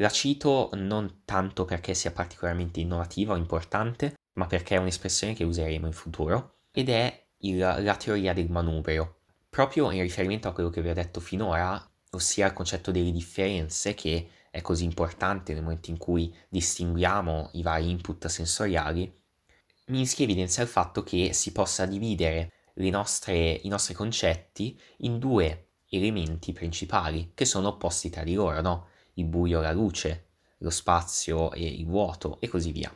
La 0.00 0.10
cito 0.10 0.70
non 0.72 1.22
tanto 1.24 1.64
perché 1.64 1.94
sia 1.94 2.10
particolarmente 2.10 2.80
innovativa 2.80 3.34
o 3.34 3.36
importante, 3.36 4.14
ma 4.34 4.46
perché 4.46 4.74
è 4.74 4.78
un'espressione 4.78 5.34
che 5.34 5.44
useremo 5.44 5.86
in 5.86 5.92
futuro, 5.92 6.62
ed 6.72 6.88
è 6.88 7.28
il, 7.38 7.58
la 7.58 7.96
teoria 7.96 8.32
del 8.32 8.50
manubrio 8.50 9.20
proprio 9.48 9.90
in 9.90 10.02
riferimento 10.02 10.48
a 10.48 10.52
quello 10.52 10.68
che 10.68 10.82
vi 10.82 10.90
ho 10.90 10.94
detto 10.94 11.18
finora, 11.18 11.82
ossia 12.10 12.46
il 12.46 12.52
concetto 12.52 12.90
delle 12.90 13.10
differenze 13.10 13.94
che 13.94 14.28
è 14.56 14.62
così 14.62 14.84
importante 14.84 15.52
nel 15.52 15.62
momento 15.62 15.90
in 15.90 15.98
cui 15.98 16.34
distinguiamo 16.48 17.50
i 17.52 17.62
vari 17.62 17.90
input 17.90 18.26
sensoriali, 18.26 19.12
Minsky 19.88 20.24
evidenzia 20.24 20.62
il 20.62 20.68
fatto 20.68 21.02
che 21.02 21.34
si 21.34 21.52
possa 21.52 21.84
dividere 21.84 22.52
nostre, 22.74 23.60
i 23.62 23.68
nostri 23.68 23.92
concetti 23.92 24.80
in 24.98 25.18
due 25.18 25.72
elementi 25.90 26.54
principali 26.54 27.32
che 27.34 27.44
sono 27.44 27.68
opposti 27.68 28.08
tra 28.08 28.24
di 28.24 28.32
loro, 28.32 28.60
no? 28.62 28.86
il 29.14 29.26
buio 29.26 29.60
e 29.60 29.62
la 29.62 29.72
luce, 29.72 30.28
lo 30.58 30.70
spazio 30.70 31.52
e 31.52 31.62
il 31.62 31.84
vuoto 31.84 32.40
e 32.40 32.48
così 32.48 32.72
via 32.72 32.90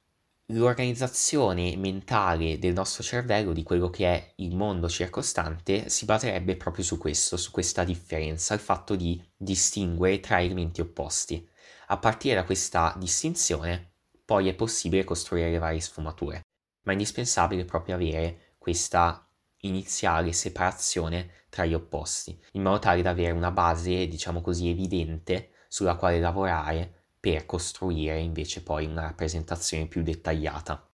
l'organizzazione 0.53 1.77
mentale 1.77 2.59
del 2.59 2.73
nostro 2.73 3.03
cervello, 3.03 3.53
di 3.53 3.63
quello 3.63 3.91
che 3.91 4.07
è 4.07 4.33
il 4.37 4.57
mondo 4.57 4.89
circostante, 4.89 5.89
si 5.89 6.05
baserebbe 6.05 6.57
proprio 6.57 6.85
su 6.85 6.99
questo, 6.99 7.37
su 7.37 7.51
questa 7.51 7.85
differenza, 7.85 8.55
il 8.55 8.61
fatto 8.61 8.97
di 8.97 9.23
distinguere 9.37 10.21
tra 10.21 10.41
elementi 10.41 10.81
opposti. 10.81 11.47
A 11.91 11.99
partire 11.99 12.37
da 12.37 12.45
questa 12.45 12.95
distinzione, 12.97 13.95
poi 14.25 14.49
è 14.49 14.55
possibile 14.55 15.03
costruire 15.03 15.51
le 15.51 15.59
varie 15.59 15.81
sfumature, 15.81 16.43
ma 16.83 16.93
è 16.93 16.95
indispensabile 16.95 17.65
proprio 17.65 17.97
avere 17.97 18.55
questa 18.59 19.29
iniziale 19.63 20.33
separazione 20.33 21.47
tra 21.49 21.65
gli 21.65 21.75
opposti, 21.75 22.41
in 22.53 22.63
modo 22.63 22.79
tale 22.79 23.03
da 23.03 23.11
avere 23.11 23.33
una 23.33 23.51
base, 23.51 24.07
diciamo 24.07 24.41
così, 24.41 24.69
evidente 24.69 25.51
sulla 25.67 25.97
quale 25.97 26.21
lavorare 26.21 27.07
per 27.19 27.45
costruire 27.45 28.21
invece 28.21 28.63
poi 28.63 28.87
una 28.87 29.03
rappresentazione 29.03 29.89
più 29.89 30.05
dettagliata. 30.05 30.89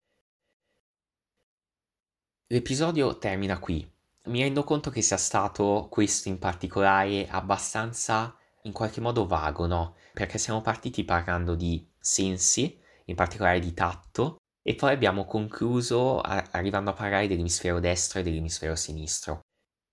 L'episodio 2.49 3.17
termina 3.17 3.57
qui. 3.57 3.91
Mi 4.25 4.43
rendo 4.43 4.63
conto 4.63 4.91
che 4.91 5.01
sia 5.01 5.17
stato 5.17 5.87
questo 5.89 6.29
in 6.29 6.37
particolare 6.37 7.27
abbastanza 7.27 8.37
in 8.63 8.71
qualche 8.71 9.01
modo 9.01 9.25
vago, 9.25 9.65
no? 9.65 9.95
Perché 10.13 10.37
siamo 10.37 10.61
partiti 10.61 11.03
parlando 11.03 11.55
di 11.55 11.87
sensi, 11.99 12.79
in 13.05 13.15
particolare 13.15 13.59
di 13.59 13.73
tatto, 13.73 14.37
e 14.61 14.75
poi 14.75 14.93
abbiamo 14.93 15.25
concluso 15.25 16.19
a- 16.21 16.47
arrivando 16.51 16.91
a 16.91 16.93
parlare 16.93 17.27
dell'emisfero 17.27 17.79
destro 17.79 18.19
e 18.19 18.23
dell'emisfero 18.23 18.75
sinistro. 18.75 19.41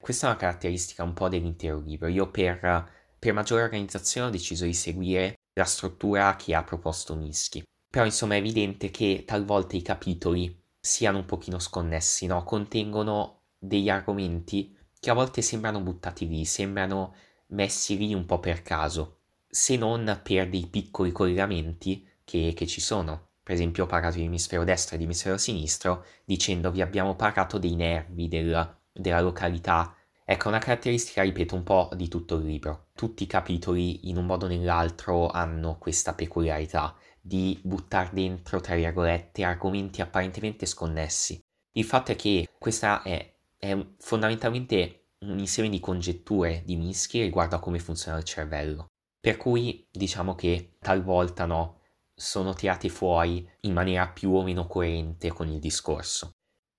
Questa 0.00 0.26
è 0.26 0.30
una 0.30 0.38
caratteristica 0.38 1.02
un 1.02 1.12
po' 1.12 1.28
dell'intero 1.28 1.80
libro. 1.80 2.06
Io 2.08 2.30
per, 2.30 2.88
per 3.18 3.32
maggiore 3.32 3.62
organizzazione 3.62 4.28
ho 4.28 4.30
deciso 4.30 4.64
di 4.64 4.74
seguire 4.74 5.34
la 5.54 5.64
struttura 5.64 6.36
che 6.36 6.54
ha 6.54 6.62
proposto 6.62 7.16
Minsky. 7.16 7.62
Però 7.90 8.04
insomma 8.04 8.34
è 8.34 8.38
evidente 8.38 8.90
che 8.90 9.24
talvolta 9.26 9.76
i 9.76 9.82
capitoli 9.82 10.56
siano 10.80 11.18
un 11.18 11.26
pochino 11.26 11.58
sconnessi, 11.58 12.26
no? 12.26 12.44
Contengono 12.44 13.42
degli 13.58 13.90
argomenti 13.90 14.74
che 14.98 15.10
a 15.10 15.14
volte 15.14 15.42
sembrano 15.42 15.80
buttati 15.80 16.28
lì, 16.28 16.44
sembrano 16.44 17.14
messi 17.50 17.96
lì 17.96 18.14
un 18.14 18.26
po' 18.26 18.40
per 18.40 18.62
caso, 18.62 19.18
se 19.48 19.76
non 19.76 20.20
per 20.22 20.48
dei 20.48 20.66
piccoli 20.66 21.12
collegamenti 21.12 22.06
che, 22.24 22.52
che 22.54 22.66
ci 22.66 22.80
sono. 22.80 23.28
Per 23.42 23.54
esempio 23.54 23.84
ho 23.84 23.86
parlato 23.86 24.16
di 24.16 24.24
emisfero 24.24 24.64
destro 24.64 24.94
e 24.94 24.98
di 24.98 25.04
emisfero 25.04 25.36
sinistro 25.36 26.04
dicendo 26.24 26.70
vi 26.70 26.82
abbiamo 26.82 27.16
parlato 27.16 27.58
dei 27.58 27.74
nervi, 27.74 28.28
della, 28.28 28.78
della 28.92 29.20
località. 29.20 29.94
Ecco, 30.24 30.46
una 30.46 30.58
caratteristica, 30.58 31.22
ripeto, 31.22 31.56
un 31.56 31.64
po' 31.64 31.88
di 31.96 32.06
tutto 32.06 32.36
il 32.36 32.44
libro. 32.44 32.86
Tutti 32.94 33.24
i 33.24 33.26
capitoli, 33.26 34.08
in 34.08 34.16
un 34.16 34.26
modo 34.26 34.44
o 34.44 34.48
nell'altro, 34.48 35.28
hanno 35.28 35.76
questa 35.78 36.14
peculiarità 36.14 36.94
di 37.20 37.58
buttare 37.64 38.10
dentro, 38.12 38.60
tra 38.60 38.76
virgolette, 38.76 39.42
argomenti 39.42 40.00
apparentemente 40.00 40.66
sconnessi. 40.66 41.42
Il 41.72 41.84
fatto 41.84 42.12
è 42.12 42.16
che 42.16 42.48
questa 42.58 43.02
è, 43.02 43.34
è 43.58 43.76
fondamentalmente 43.98 44.99
un 45.26 45.38
insieme 45.38 45.68
di 45.68 45.80
congetture, 45.80 46.62
di 46.64 46.76
mischi 46.76 47.20
riguardo 47.20 47.56
a 47.56 47.60
come 47.60 47.78
funziona 47.78 48.18
il 48.18 48.24
cervello. 48.24 48.86
Per 49.20 49.36
cui 49.36 49.86
diciamo 49.90 50.34
che 50.34 50.76
talvolta 50.78 51.44
no, 51.44 51.80
sono 52.14 52.54
tirati 52.54 52.88
fuori 52.88 53.48
in 53.62 53.72
maniera 53.72 54.08
più 54.08 54.32
o 54.34 54.42
meno 54.42 54.66
coerente 54.66 55.28
con 55.28 55.48
il 55.48 55.58
discorso. 55.58 56.32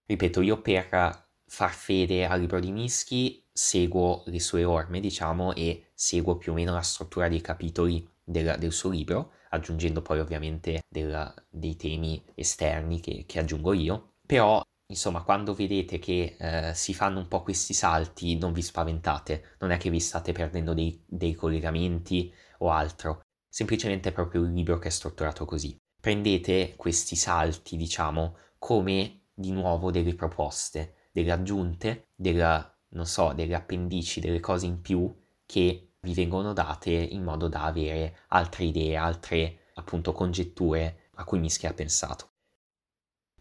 Ripeto, 0.06 0.42
io 0.42 0.62
per 0.62 1.30
far 1.46 1.72
fede 1.72 2.26
al 2.26 2.40
libro 2.40 2.60
di 2.60 2.72
Mischi 2.72 3.44
seguo 3.52 4.24
le 4.26 4.40
sue 4.40 4.64
orme, 4.64 5.00
diciamo, 5.00 5.54
e 5.54 5.92
seguo 5.94 6.38
più 6.38 6.52
o 6.52 6.56
meno 6.56 6.74
la 6.74 6.82
struttura 6.82 7.28
dei 7.28 7.42
capitoli 7.42 8.08
del, 8.24 8.56
del 8.58 8.72
suo 8.72 8.90
libro, 8.90 9.34
aggiungendo 9.50 10.02
poi 10.02 10.20
ovviamente 10.20 10.82
del, 10.88 11.34
dei 11.50 11.76
temi 11.76 12.24
esterni 12.36 13.00
che, 13.00 13.26
che, 13.28 13.40
aggiungo 13.40 13.74
io. 13.74 14.14
Però, 14.26 14.62
insomma, 14.92 15.24
quando 15.24 15.54
vedete 15.54 16.00
che 16.00 16.36
eh, 16.38 16.74
si 16.76 16.94
fanno 16.94 17.20
un 17.20 17.28
po' 17.28 17.42
questi 17.42 17.74
salti, 17.74 18.38
non 18.38 18.52
vi 18.52 18.62
spaventate, 18.62 19.56
non 19.60 19.72
è 19.72 19.78
che 19.78 19.90
vi 19.90 20.00
state 20.00 20.34
perdendo 20.34 20.74
dei, 20.74 21.02
dei 21.06 21.34
collegamenti 21.34 22.32
o 22.60 22.70
altro, 22.72 23.22
semplicemente 23.50 24.10
è 24.10 24.12
proprio 24.12 24.44
il 24.44 24.52
libro 24.54 24.78
che 24.78 24.90
è 24.90 24.92
strutturato 24.92 25.46
così. 25.46 25.76
Prendete 26.00 26.76
questi 26.76 27.16
salti, 27.16 27.78
diciamo, 27.78 28.36
come 28.60 29.22
di 29.34 29.52
nuovo 29.52 29.92
delle 29.92 30.14
proposte, 30.14 30.96
delle 31.12 31.32
aggiunte, 31.32 32.08
della, 32.16 32.78
non 32.90 33.06
so, 33.06 33.34
delle 33.34 33.56
appendici, 33.56 34.20
delle 34.20 34.40
cose 34.40 34.66
in 34.66 34.82
più 34.82 35.14
che 35.46 35.94
vi 36.02 36.14
vengono 36.14 36.54
date 36.54 36.92
in 36.92 37.24
modo 37.24 37.48
da 37.48 37.64
avere 37.64 38.18
altre 38.30 38.66
idee, 38.66 38.98
altre 38.98 39.60
appunto 39.76 40.12
congetture 40.12 41.10
a 41.16 41.24
cui 41.24 41.40
Mischia 41.40 41.74
pensato. 41.74 42.31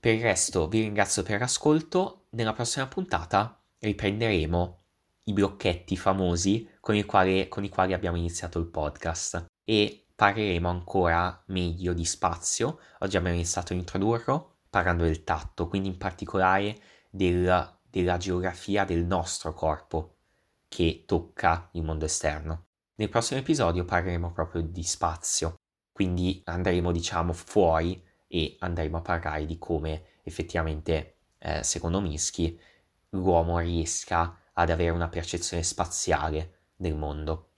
Per 0.00 0.14
il 0.14 0.22
resto 0.22 0.66
vi 0.66 0.80
ringrazio 0.80 1.22
per 1.22 1.40
l'ascolto, 1.40 2.24
nella 2.30 2.54
prossima 2.54 2.86
puntata 2.86 3.62
riprenderemo 3.80 4.78
i 5.24 5.34
blocchetti 5.34 5.94
famosi 5.94 6.66
con 6.80 6.94
i 6.94 7.04
quali, 7.04 7.48
con 7.48 7.64
i 7.64 7.68
quali 7.68 7.92
abbiamo 7.92 8.16
iniziato 8.16 8.58
il 8.58 8.64
podcast 8.64 9.44
e 9.62 10.06
parleremo 10.14 10.70
ancora 10.70 11.44
meglio 11.48 11.92
di 11.92 12.06
spazio. 12.06 12.78
Oggi 13.00 13.18
abbiamo 13.18 13.36
iniziato 13.36 13.74
a 13.74 13.76
introdurlo 13.76 14.60
parlando 14.70 15.04
del 15.04 15.22
tatto, 15.22 15.68
quindi 15.68 15.88
in 15.88 15.98
particolare 15.98 16.78
del, 17.10 17.78
della 17.82 18.16
geografia 18.16 18.86
del 18.86 19.04
nostro 19.04 19.52
corpo, 19.52 20.16
che 20.66 21.04
tocca 21.06 21.68
il 21.72 21.82
mondo 21.82 22.06
esterno. 22.06 22.68
Nel 22.94 23.10
prossimo 23.10 23.40
episodio 23.40 23.84
parleremo 23.84 24.32
proprio 24.32 24.62
di 24.62 24.82
spazio, 24.82 25.56
quindi 25.92 26.40
andremo 26.46 26.90
diciamo 26.90 27.34
fuori 27.34 28.02
e 28.32 28.54
andremo 28.60 28.98
a 28.98 29.00
parlare 29.00 29.44
di 29.44 29.58
come 29.58 30.04
effettivamente, 30.22 31.16
eh, 31.38 31.64
secondo 31.64 32.00
Minsky, 32.00 32.56
l'uomo 33.10 33.58
riesca 33.58 34.38
ad 34.52 34.70
avere 34.70 34.90
una 34.90 35.08
percezione 35.08 35.64
spaziale 35.64 36.58
del 36.76 36.94
mondo. 36.94 37.49